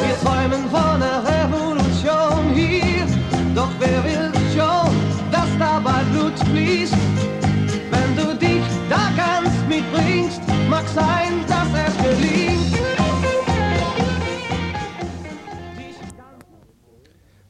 [0.03, 3.05] Wir träumen von einer Revolution hier,
[3.55, 4.91] doch wer will schon,
[5.31, 6.95] dass dabei Blut fließt?
[7.89, 11.90] Wenn du dich da ganz mitbringst, mag sein, dass es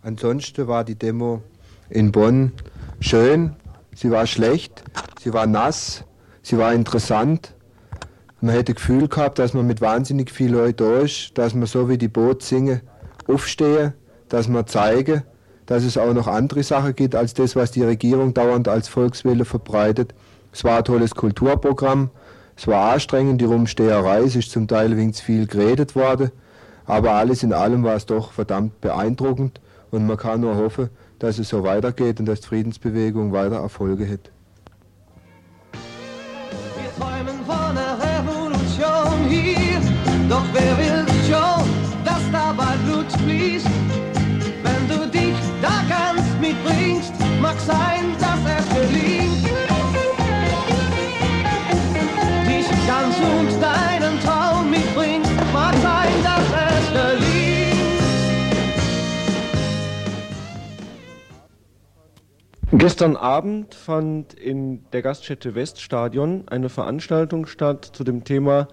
[0.03, 1.43] Ansonsten war die Demo
[1.91, 2.53] in Bonn
[2.99, 3.55] schön,
[3.95, 4.83] sie war schlecht,
[5.21, 6.05] sie war nass,
[6.41, 7.53] sie war interessant.
[8.39, 11.87] Man hätte Gefühl gehabt, dass man mit wahnsinnig vielen Leuten da ist, dass man so
[11.87, 12.81] wie die Boot singen,
[13.27, 13.93] aufstehe,
[14.27, 15.23] dass man zeige,
[15.67, 19.45] dass es auch noch andere Sachen gibt als das, was die Regierung dauernd als Volkswille
[19.45, 20.15] verbreitet.
[20.51, 22.09] Es war ein tolles Kulturprogramm,
[22.57, 26.31] es war anstrengend, die Rumsteherei, es ist zum Teil zu viel geredet worden,
[26.87, 29.60] Aber alles in allem war es doch verdammt beeindruckend
[29.91, 30.89] und man kann nur hoffen,
[31.19, 34.31] dass es so weitergeht und dass die Friedensbewegung weiter Erfolge hat.
[35.73, 39.81] Wir träumen von einer Revolution hier,
[40.29, 41.67] doch wer will schon,
[42.03, 43.67] dass dabei Blut fließt?
[44.63, 48.00] Wenn du dich da ganz mitbringst, mag sein,
[62.81, 68.69] Gestern Abend fand in der Gaststätte Weststadion eine Veranstaltung statt zu dem Thema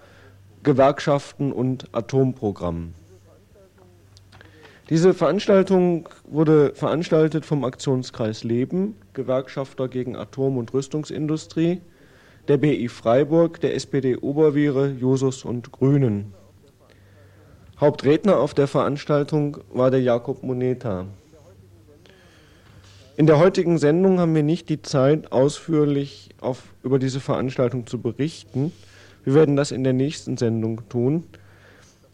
[0.62, 2.94] Gewerkschaften und Atomprogramm.
[4.88, 11.82] Diese Veranstaltung wurde veranstaltet vom Aktionskreis Leben, Gewerkschafter gegen Atom- und Rüstungsindustrie,
[12.48, 16.32] der BI Freiburg, der SPD Oberviere, Jusos und Grünen.
[17.78, 21.08] Hauptredner auf der Veranstaltung war der Jakob Moneta.
[23.18, 28.00] In der heutigen Sendung haben wir nicht die Zeit, ausführlich auf, über diese Veranstaltung zu
[28.00, 28.70] berichten.
[29.24, 31.24] Wir werden das in der nächsten Sendung tun.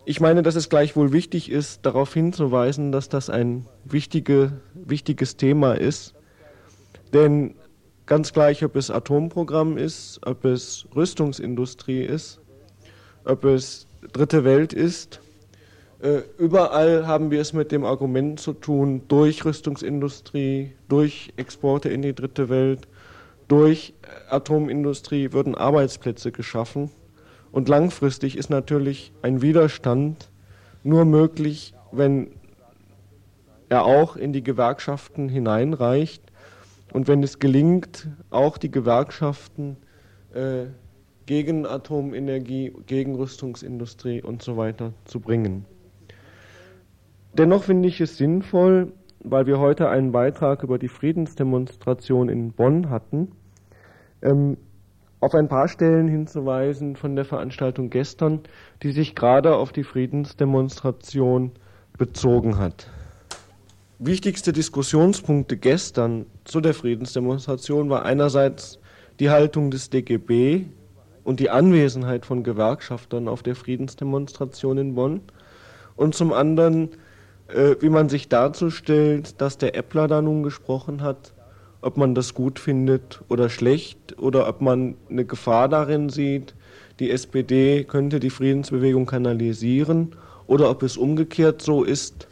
[0.06, 5.74] Ich meine, dass es gleichwohl wichtig ist, darauf hinzuweisen, dass das ein wichtige, wichtiges Thema
[5.74, 6.14] ist.
[7.12, 7.54] Denn
[8.06, 12.40] ganz gleich, ob es Atomprogramm ist, ob es Rüstungsindustrie ist,
[13.26, 15.20] ob es Dritte Welt ist,
[16.38, 22.14] überall haben wir es mit dem Argument zu tun, durch Rüstungsindustrie, durch Exporte in die
[22.14, 22.86] Dritte Welt,
[23.48, 23.94] durch
[24.28, 26.90] Atomindustrie würden Arbeitsplätze geschaffen.
[27.52, 30.28] Und langfristig ist natürlich ein Widerstand
[30.82, 32.32] nur möglich, wenn
[33.70, 36.22] er auch in die Gewerkschaften hineinreicht
[36.92, 39.78] und wenn es gelingt, auch die Gewerkschaften
[40.34, 40.66] äh,
[41.24, 45.64] gegen Atomenergie, gegen Rüstungsindustrie und so weiter zu bringen.
[47.36, 52.90] Dennoch finde ich es sinnvoll, weil wir heute einen Beitrag über die Friedensdemonstration in Bonn
[52.90, 53.32] hatten,
[54.22, 54.56] ähm,
[55.18, 58.40] auf ein paar Stellen hinzuweisen von der Veranstaltung gestern,
[58.82, 61.50] die sich gerade auf die Friedensdemonstration
[61.98, 62.88] bezogen hat.
[63.98, 68.78] Wichtigste Diskussionspunkte gestern zu der Friedensdemonstration war einerseits
[69.18, 70.66] die Haltung des DGB
[71.24, 75.22] und die Anwesenheit von Gewerkschaftern auf der Friedensdemonstration in Bonn
[75.96, 76.90] und zum anderen
[77.48, 81.32] äh, wie man sich dazu stellt, dass der Äppler da nun gesprochen hat,
[81.80, 86.54] ob man das gut findet oder schlecht oder ob man eine Gefahr darin sieht,
[86.98, 90.16] die SPD könnte die Friedensbewegung kanalisieren
[90.46, 92.28] oder ob es umgekehrt so ist,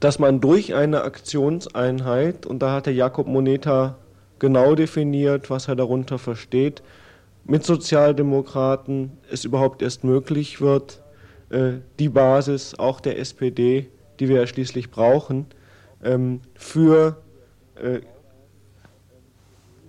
[0.00, 3.96] dass man durch eine Aktionseinheit, und da hat der Jakob Moneta
[4.38, 6.82] genau definiert, was er darunter versteht,
[7.44, 11.00] mit Sozialdemokraten es überhaupt erst möglich wird,
[11.50, 13.88] die Basis auch der SPD,
[14.20, 15.46] die wir ja schließlich brauchen,
[16.04, 17.16] ähm, für
[17.76, 18.00] äh,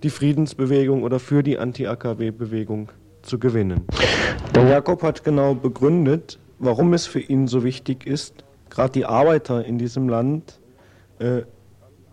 [0.02, 2.90] die Friedensbewegung oder für die Anti-AKW-Bewegung
[3.22, 3.84] zu gewinnen.
[4.54, 9.64] Der Jakob hat genau begründet, warum es für ihn so wichtig ist, gerade die Arbeiter
[9.64, 10.58] in diesem Land
[11.18, 11.42] äh,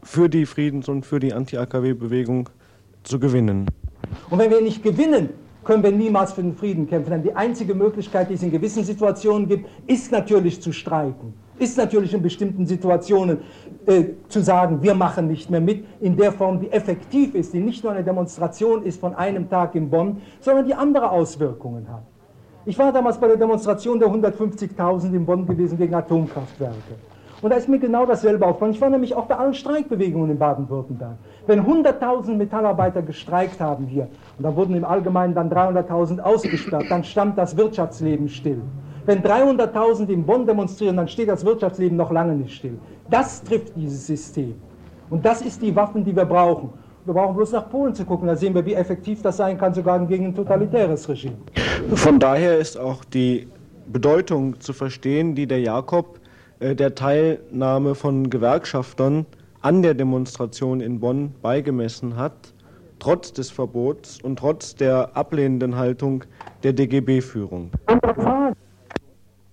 [0.04, 2.50] für die Friedens- und für die Anti-AKW-Bewegung
[3.04, 3.68] zu gewinnen.
[4.30, 5.30] Und wenn wir nicht gewinnen,
[5.68, 7.11] können wir niemals für den Frieden kämpfen.
[7.11, 11.34] Denn die einzige Möglichkeit, die es in gewissen Situationen gibt, ist natürlich zu streiken.
[11.59, 13.39] Ist natürlich in bestimmten Situationen
[13.86, 17.59] äh, zu sagen, wir machen nicht mehr mit, in der Form, die effektiv ist, die
[17.59, 22.03] nicht nur eine Demonstration ist von einem Tag in Bonn, sondern die andere Auswirkungen hat.
[22.65, 26.95] Ich war damals bei der Demonstration der 150.000 in Bonn gewesen gegen Atomkraftwerke.
[27.42, 28.74] Und da ist mir genau dasselbe aufgefallen.
[28.74, 31.18] Ich war nämlich auch bei allen Streikbewegungen in Baden-Württemberg.
[31.46, 34.08] Wenn 100.000 Metallarbeiter gestreikt haben hier,
[34.38, 38.62] und dann wurden im Allgemeinen dann 300.000 ausgesperrt, dann stand das Wirtschaftsleben still.
[39.06, 42.80] Wenn 300.000 in Bonn demonstrieren, dann steht das Wirtschaftsleben noch lange nicht still.
[43.10, 44.56] Das trifft dieses System.
[45.10, 46.70] Und das ist die Waffen, die wir brauchen.
[47.06, 49.74] Wir brauchen bloß nach Polen zu gucken, da sehen wir, wie effektiv das sein kann,
[49.74, 51.38] sogar gegen ein totalitäres Regime.
[51.94, 53.48] Von daher ist auch die
[53.88, 56.16] Bedeutung zu verstehen, die der Jakob
[56.60, 59.26] der Teilnahme von Gewerkschaftern
[59.62, 62.53] an der Demonstration in Bonn beigemessen hat,
[62.99, 66.24] trotz des Verbots und trotz der ablehnenden Haltung
[66.64, 67.72] der DGB-Führung.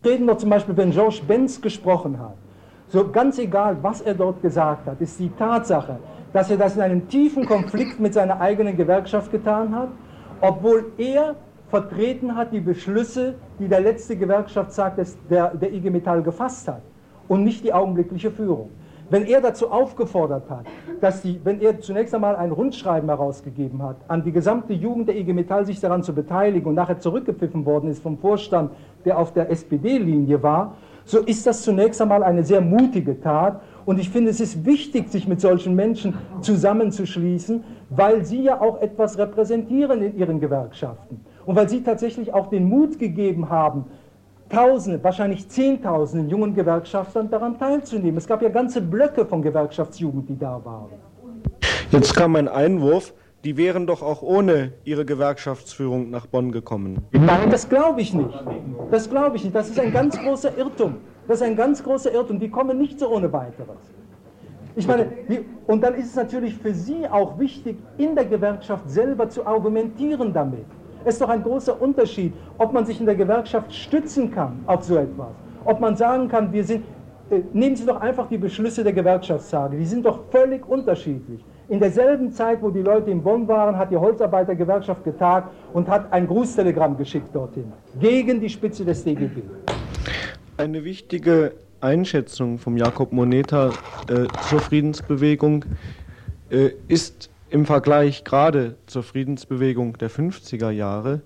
[0.05, 2.37] Reden wir zum Beispiel, wenn George Benz gesprochen hat,
[2.89, 5.99] so ganz egal, was er dort gesagt hat, ist die Tatsache,
[6.33, 9.89] dass er das in einem tiefen Konflikt mit seiner eigenen Gewerkschaft getan hat,
[10.41, 11.37] obwohl er
[11.69, 16.83] vertreten hat die Beschlüsse, die der letzte Gewerkschaftstag des, der, der IG Metall gefasst hat
[17.29, 18.71] und nicht die augenblickliche Führung.
[19.11, 20.65] Wenn er dazu aufgefordert hat,
[21.01, 25.17] dass die, wenn er zunächst einmal ein Rundschreiben herausgegeben hat, an die gesamte Jugend der
[25.17, 28.71] IG Metall sich daran zu beteiligen und nachher zurückgepfiffen worden ist vom Vorstand,
[29.05, 33.61] der auf der SPD-Linie war, so ist das zunächst einmal eine sehr mutige Tat.
[33.85, 38.81] Und ich finde, es ist wichtig, sich mit solchen Menschen zusammenzuschließen, weil sie ja auch
[38.81, 41.21] etwas repräsentieren in ihren Gewerkschaften.
[41.45, 43.85] Und weil sie tatsächlich auch den Mut gegeben haben,
[44.49, 48.19] Tausende, wahrscheinlich Zehntausenden jungen Gewerkschaftern daran teilzunehmen.
[48.19, 50.91] Es gab ja ganze Blöcke von Gewerkschaftsjugend, die da waren.
[51.91, 53.15] Jetzt kam ein Einwurf,
[53.45, 56.99] die wären doch auch ohne ihre Gewerkschaftsführung nach Bonn gekommen.
[57.13, 58.45] Nein, das glaube ich nicht.
[58.91, 59.55] Das glaube ich nicht.
[59.55, 60.97] Das ist ein ganz großer Irrtum.
[61.27, 62.39] Das ist ein ganz großer Irrtum.
[62.39, 63.79] Die kommen nicht so ohne weiteres.
[64.77, 65.07] Ich meine,
[65.67, 70.33] und dann ist es natürlich für Sie auch wichtig, in der Gewerkschaft selber zu argumentieren
[70.33, 70.67] damit.
[71.05, 74.85] Es ist doch ein großer Unterschied, ob man sich in der Gewerkschaft stützen kann auf
[74.85, 75.29] so etwas.
[75.65, 76.85] Ob man sagen kann, wir sind,
[77.31, 81.45] äh, nehmen Sie doch einfach die Beschlüsse der Gewerkschaftstage, die sind doch völlig unterschiedlich.
[81.69, 86.13] In derselben Zeit, wo die Leute in Bonn waren, hat die Holzarbeitergewerkschaft getagt und hat
[86.13, 89.43] ein Grußtelegramm geschickt dorthin, gegen die Spitze des DGB.
[90.57, 93.71] Eine wichtige Einschätzung vom Jakob Moneta
[94.09, 95.65] äh, zur Friedensbewegung
[96.51, 101.23] äh, ist im Vergleich gerade zur Friedensbewegung der 50er Jahre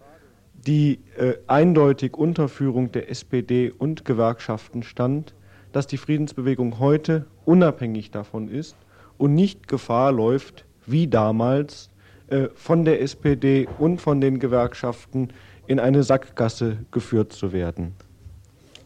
[0.53, 5.33] die äh, eindeutig unter Führung der SPD und Gewerkschaften stand,
[5.73, 8.77] dass die Friedensbewegung heute unabhängig davon ist
[9.17, 11.89] und nicht Gefahr läuft, wie damals,
[12.27, 15.29] äh, von der SPD und von den Gewerkschaften
[15.67, 17.95] in eine Sackgasse geführt zu werden.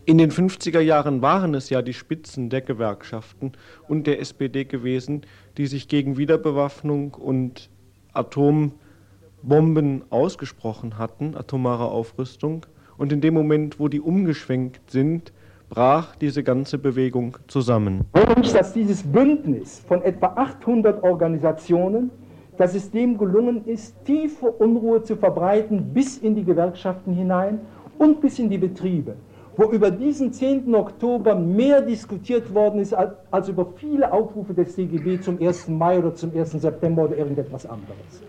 [0.05, 3.53] In den 50er Jahren waren es ja die Spitzen der Gewerkschaften
[3.87, 5.23] und der SPD gewesen,
[5.57, 7.71] die sich gegen Wiederbewaffnung und
[8.13, 12.67] Atombomben ausgesprochen hatten, atomare Aufrüstung.
[12.99, 15.33] Und in dem Moment, wo die umgeschwenkt sind,
[15.69, 18.05] brach diese ganze Bewegung zusammen.
[18.37, 22.11] Nicht, dass dieses Bündnis von etwa 800 Organisationen,
[22.57, 27.61] dass es dem gelungen ist, tiefe Unruhe zu verbreiten bis in die Gewerkschaften hinein
[27.99, 29.15] und bis in die Betriebe
[29.57, 30.75] wo über diesen 10.
[30.75, 35.69] Oktober mehr diskutiert worden ist als, als über viele Aufrufe des DGB zum 1.
[35.69, 36.53] Mai oder zum 1.
[36.53, 38.23] September oder irgendetwas anderes.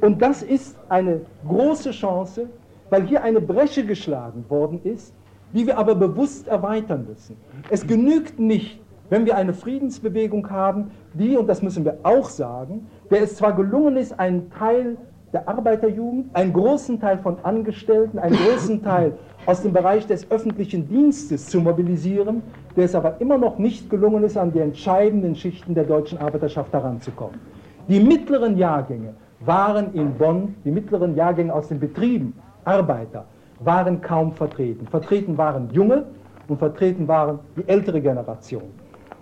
[0.00, 2.48] Und das ist eine große Chance,
[2.88, 5.12] weil hier eine Bresche geschlagen worden ist,
[5.52, 7.36] die wir aber bewusst erweitern müssen.
[7.68, 8.80] Es genügt nicht,
[9.10, 13.54] wenn wir eine Friedensbewegung haben, die, und das müssen wir auch sagen, der es zwar
[13.54, 14.96] gelungen ist, einen Teil
[15.32, 19.12] der Arbeiterjugend, einen großen Teil von Angestellten, einen großen Teil
[19.46, 22.42] aus dem Bereich des öffentlichen Dienstes zu mobilisieren,
[22.76, 26.72] der es aber immer noch nicht gelungen ist, an die entscheidenden Schichten der deutschen Arbeiterschaft
[26.72, 27.40] heranzukommen.
[27.88, 33.24] Die mittleren Jahrgänge waren in Bonn, die mittleren Jahrgänge aus den Betrieben, Arbeiter,
[33.60, 34.86] waren kaum vertreten.
[34.86, 36.04] Vertreten waren Junge
[36.48, 38.64] und vertreten waren die ältere Generation.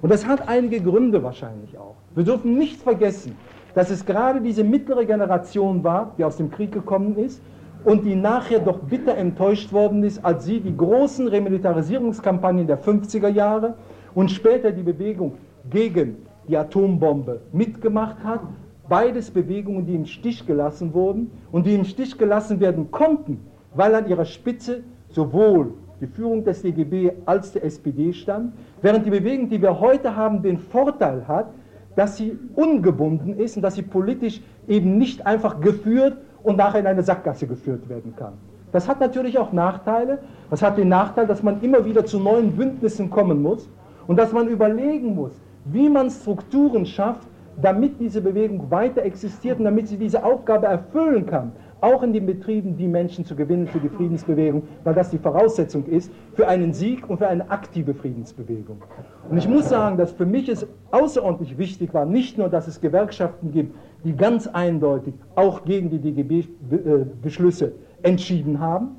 [0.03, 1.95] Und das hat einige Gründe wahrscheinlich auch.
[2.15, 3.37] Wir dürfen nicht vergessen,
[3.77, 7.43] dass es gerade diese mittlere Generation war, die aus dem Krieg gekommen ist
[7.85, 13.29] und die nachher doch bitter enttäuscht worden ist, als sie die großen Remilitarisierungskampagnen der 50er
[13.29, 13.75] Jahre
[14.15, 15.35] und später die Bewegung
[15.69, 16.17] gegen
[16.49, 18.41] die Atombombe mitgemacht hat.
[18.89, 23.43] Beides Bewegungen, die im Stich gelassen wurden und die im Stich gelassen werden konnten,
[23.75, 29.11] weil an ihrer Spitze sowohl die Führung des DGB als der SPD stand, während die
[29.11, 31.49] Bewegung, die wir heute haben, den Vorteil hat,
[31.97, 36.87] dass sie ungebunden ist und dass sie politisch eben nicht einfach geführt und nachher in
[36.87, 38.35] eine Sackgasse geführt werden kann.
[38.71, 40.19] Das hat natürlich auch Nachteile.
[40.51, 43.69] Das hat den Nachteil, dass man immer wieder zu neuen Bündnissen kommen muss
[44.07, 45.33] und dass man überlegen muss,
[45.65, 47.27] wie man Strukturen schafft,
[47.61, 52.27] damit diese Bewegung weiter existiert und damit sie diese Aufgabe erfüllen kann auch in den
[52.27, 56.73] Betrieben die Menschen zu gewinnen für die Friedensbewegung, weil das die Voraussetzung ist für einen
[56.73, 58.83] Sieg und für eine aktive Friedensbewegung.
[59.29, 62.81] Und ich muss sagen, dass für mich es außerordentlich wichtig war, nicht nur, dass es
[62.81, 63.75] Gewerkschaften gibt,
[64.05, 67.73] die ganz eindeutig auch gegen die DGB-Beschlüsse
[68.03, 68.97] entschieden haben,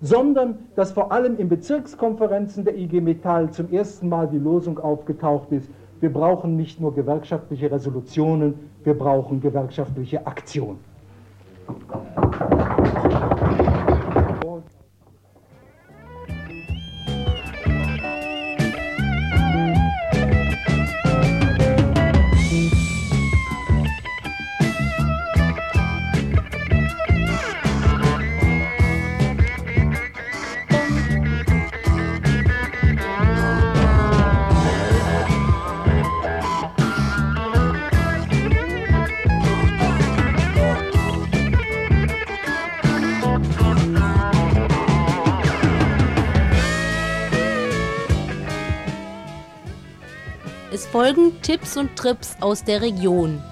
[0.00, 5.52] sondern dass vor allem in Bezirkskonferenzen der IG Metall zum ersten Mal die Losung aufgetaucht
[5.52, 5.70] ist,
[6.00, 8.54] wir brauchen nicht nur gewerkschaftliche Resolutionen,
[8.84, 10.26] wir brauchen gewerkschaftliche
[11.68, 13.55] Uh,
[50.96, 53.42] folgen Tipps und Trips aus der Region.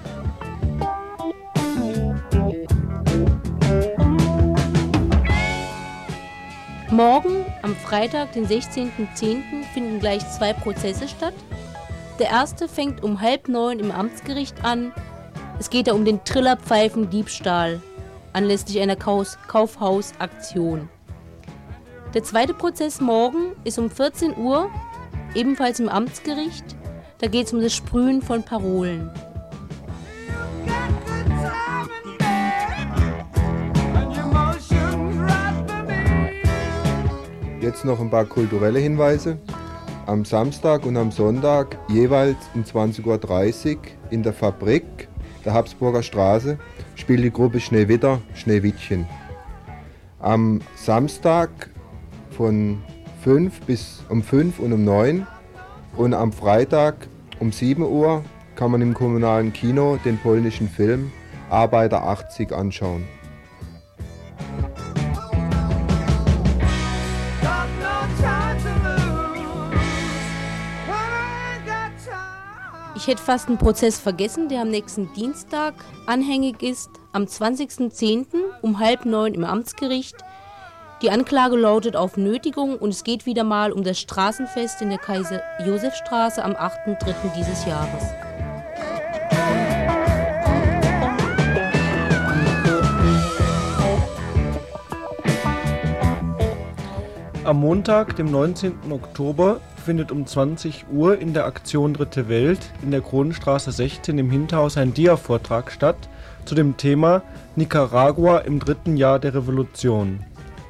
[6.89, 11.35] Morgen am Freitag den 16.10., finden gleich zwei Prozesse statt.
[12.17, 14.91] Der erste fängt um halb neun im Amtsgericht an.
[15.59, 17.79] Es geht da um den Trillerpfeifen-Diebstahl
[18.33, 20.89] anlässlich einer Kaufhausaktion.
[22.15, 24.71] Der zweite Prozess morgen ist um 14 Uhr,
[25.35, 26.75] ebenfalls im Amtsgericht.
[27.19, 29.09] Da geht es um das Sprühen von Parolen.
[37.61, 39.39] Jetzt noch ein paar kulturelle Hinweise.
[40.05, 45.07] Am Samstag und am Sonntag jeweils um 20.30 Uhr in der Fabrik
[45.45, 46.59] der Habsburger Straße
[46.95, 49.07] spielt die Gruppe Schneewitter Schneewittchen.
[50.19, 51.69] Am Samstag
[52.31, 52.83] von
[53.23, 55.25] 5 bis um 5 und um 9
[55.97, 57.07] und am Freitag
[57.39, 58.23] um 7 Uhr
[58.55, 61.11] kann man im kommunalen Kino den polnischen Film
[61.49, 63.05] Arbeiter 80 anschauen.
[72.95, 75.75] Ich hätte fast einen Prozess vergessen, der am nächsten Dienstag
[76.07, 78.25] anhängig ist, am 20.10.
[78.63, 80.15] um halb neun im Amtsgericht.
[81.05, 84.97] Die Anklage lautet auf Nötigung und es geht wieder mal um das Straßenfest in der
[84.97, 87.13] Kaiser-Josef-Straße am 8.3.
[87.37, 88.05] dieses Jahres.
[97.43, 98.73] Am Montag, dem 19.
[98.89, 104.31] Oktober, findet um 20 Uhr in der Aktion Dritte Welt in der Kronenstraße 16 im
[104.31, 106.09] Hinterhaus ein Dia-Vortrag statt
[106.45, 107.21] zu dem Thema
[107.55, 110.25] Nicaragua im dritten Jahr der Revolution.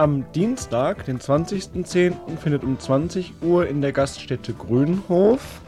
[0.01, 5.61] Am Dienstag, den 20.10., findet um 20 Uhr in der Gaststätte Grünhof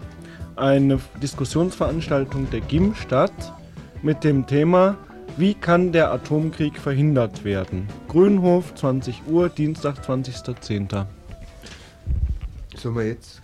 [0.56, 3.30] eine Diskussionsveranstaltung der GIM statt
[4.00, 4.96] mit dem Thema
[5.36, 7.86] Wie kann der Atomkrieg verhindert werden?
[8.08, 11.04] Grünhof, 20 Uhr, Dienstag, 20.10.
[12.74, 13.42] Sollen wir jetzt?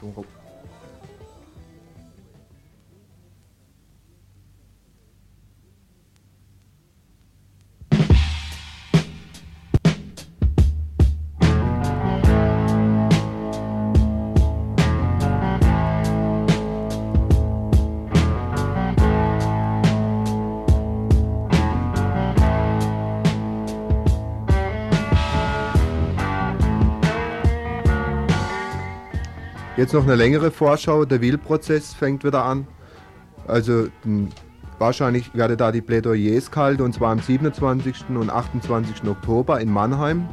[29.79, 31.05] Jetzt noch eine längere Vorschau.
[31.05, 32.67] Der Wiel-Prozess fängt wieder an.
[33.46, 33.87] Also
[34.80, 38.07] wahrscheinlich werde da die Plädoyers kalt und zwar am 27.
[38.09, 39.09] und 28.
[39.09, 40.29] Oktober in Mannheim.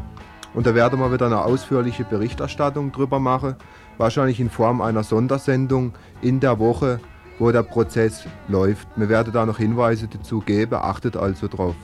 [0.55, 3.53] Und da werden wir wieder eine ausführliche Berichterstattung drüber machen.
[3.99, 5.93] Wahrscheinlich in Form einer Sondersendung
[6.23, 6.99] in der Woche,
[7.37, 8.87] wo der Prozess läuft.
[8.95, 11.75] Wir werden da noch Hinweise dazu geben, achtet also drauf.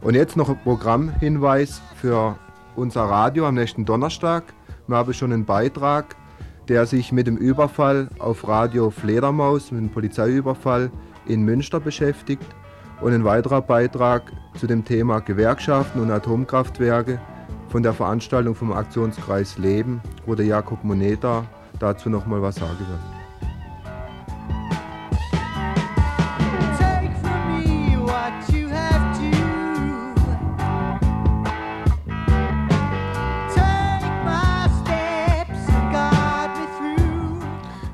[0.00, 2.38] Und jetzt noch ein Programmhinweis für
[2.74, 4.44] unser Radio am nächsten Donnerstag.
[4.86, 6.16] Wir haben schon einen Beitrag
[6.68, 10.90] der sich mit dem Überfall auf Radio Fledermaus, mit dem Polizeiüberfall
[11.26, 12.46] in Münster beschäftigt
[13.00, 17.20] und ein weiterer Beitrag zu dem Thema Gewerkschaften und Atomkraftwerke
[17.68, 21.44] von der Veranstaltung vom Aktionskreis Leben, wo der Jakob Moneta
[21.78, 23.17] dazu nochmal was sagen wird.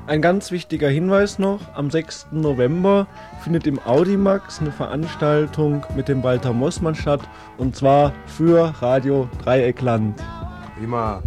[0.07, 2.27] Ein ganz wichtiger Hinweis noch, am 6.
[2.31, 3.07] November
[3.43, 7.21] findet im Audimax eine Veranstaltung mit dem Walter Mossmann statt
[7.57, 10.21] und zwar für Radio Dreieckland.
[10.79, 11.23] Immer.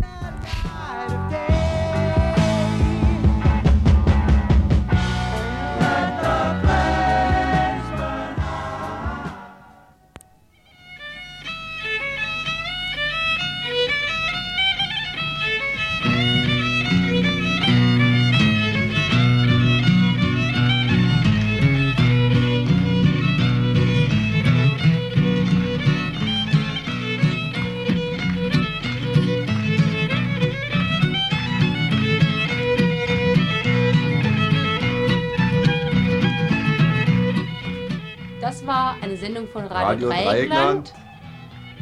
[39.52, 40.88] Von Radio, Radio Dreieckland.
[40.88, 40.92] Dreieckland.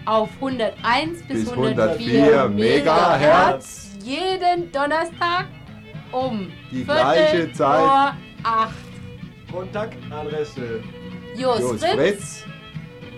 [0.07, 3.91] auf 101 bis, Bis 104 104 Megahertz Megahertz.
[4.03, 5.47] jeden Donnerstag
[6.13, 7.79] um Die gleiche Zeit.
[7.81, 8.73] vor 8.
[9.53, 10.83] Kontaktadresse
[11.37, 12.45] Jos, Jos Fritz, Fritz.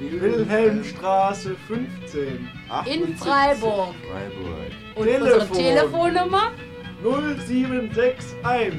[0.00, 2.48] Wilhelmstraße 15.
[2.86, 3.94] in Freiburg.
[4.08, 4.70] Freiburg.
[4.94, 6.52] Und unsere Telefonnummer
[7.02, 8.78] 0761.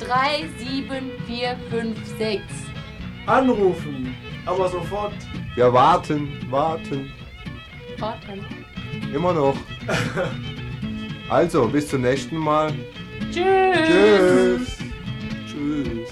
[0.00, 2.40] 37456.
[3.26, 4.14] Anrufen,
[4.46, 5.14] aber sofort.
[5.54, 7.12] Wir warten, warten.
[7.98, 8.44] Warten.
[9.14, 9.56] Immer noch.
[11.30, 12.70] Also, bis zum nächsten Mal.
[13.32, 13.78] Tschüss.
[13.88, 14.78] Tschüss.
[15.48, 16.10] Tschüss.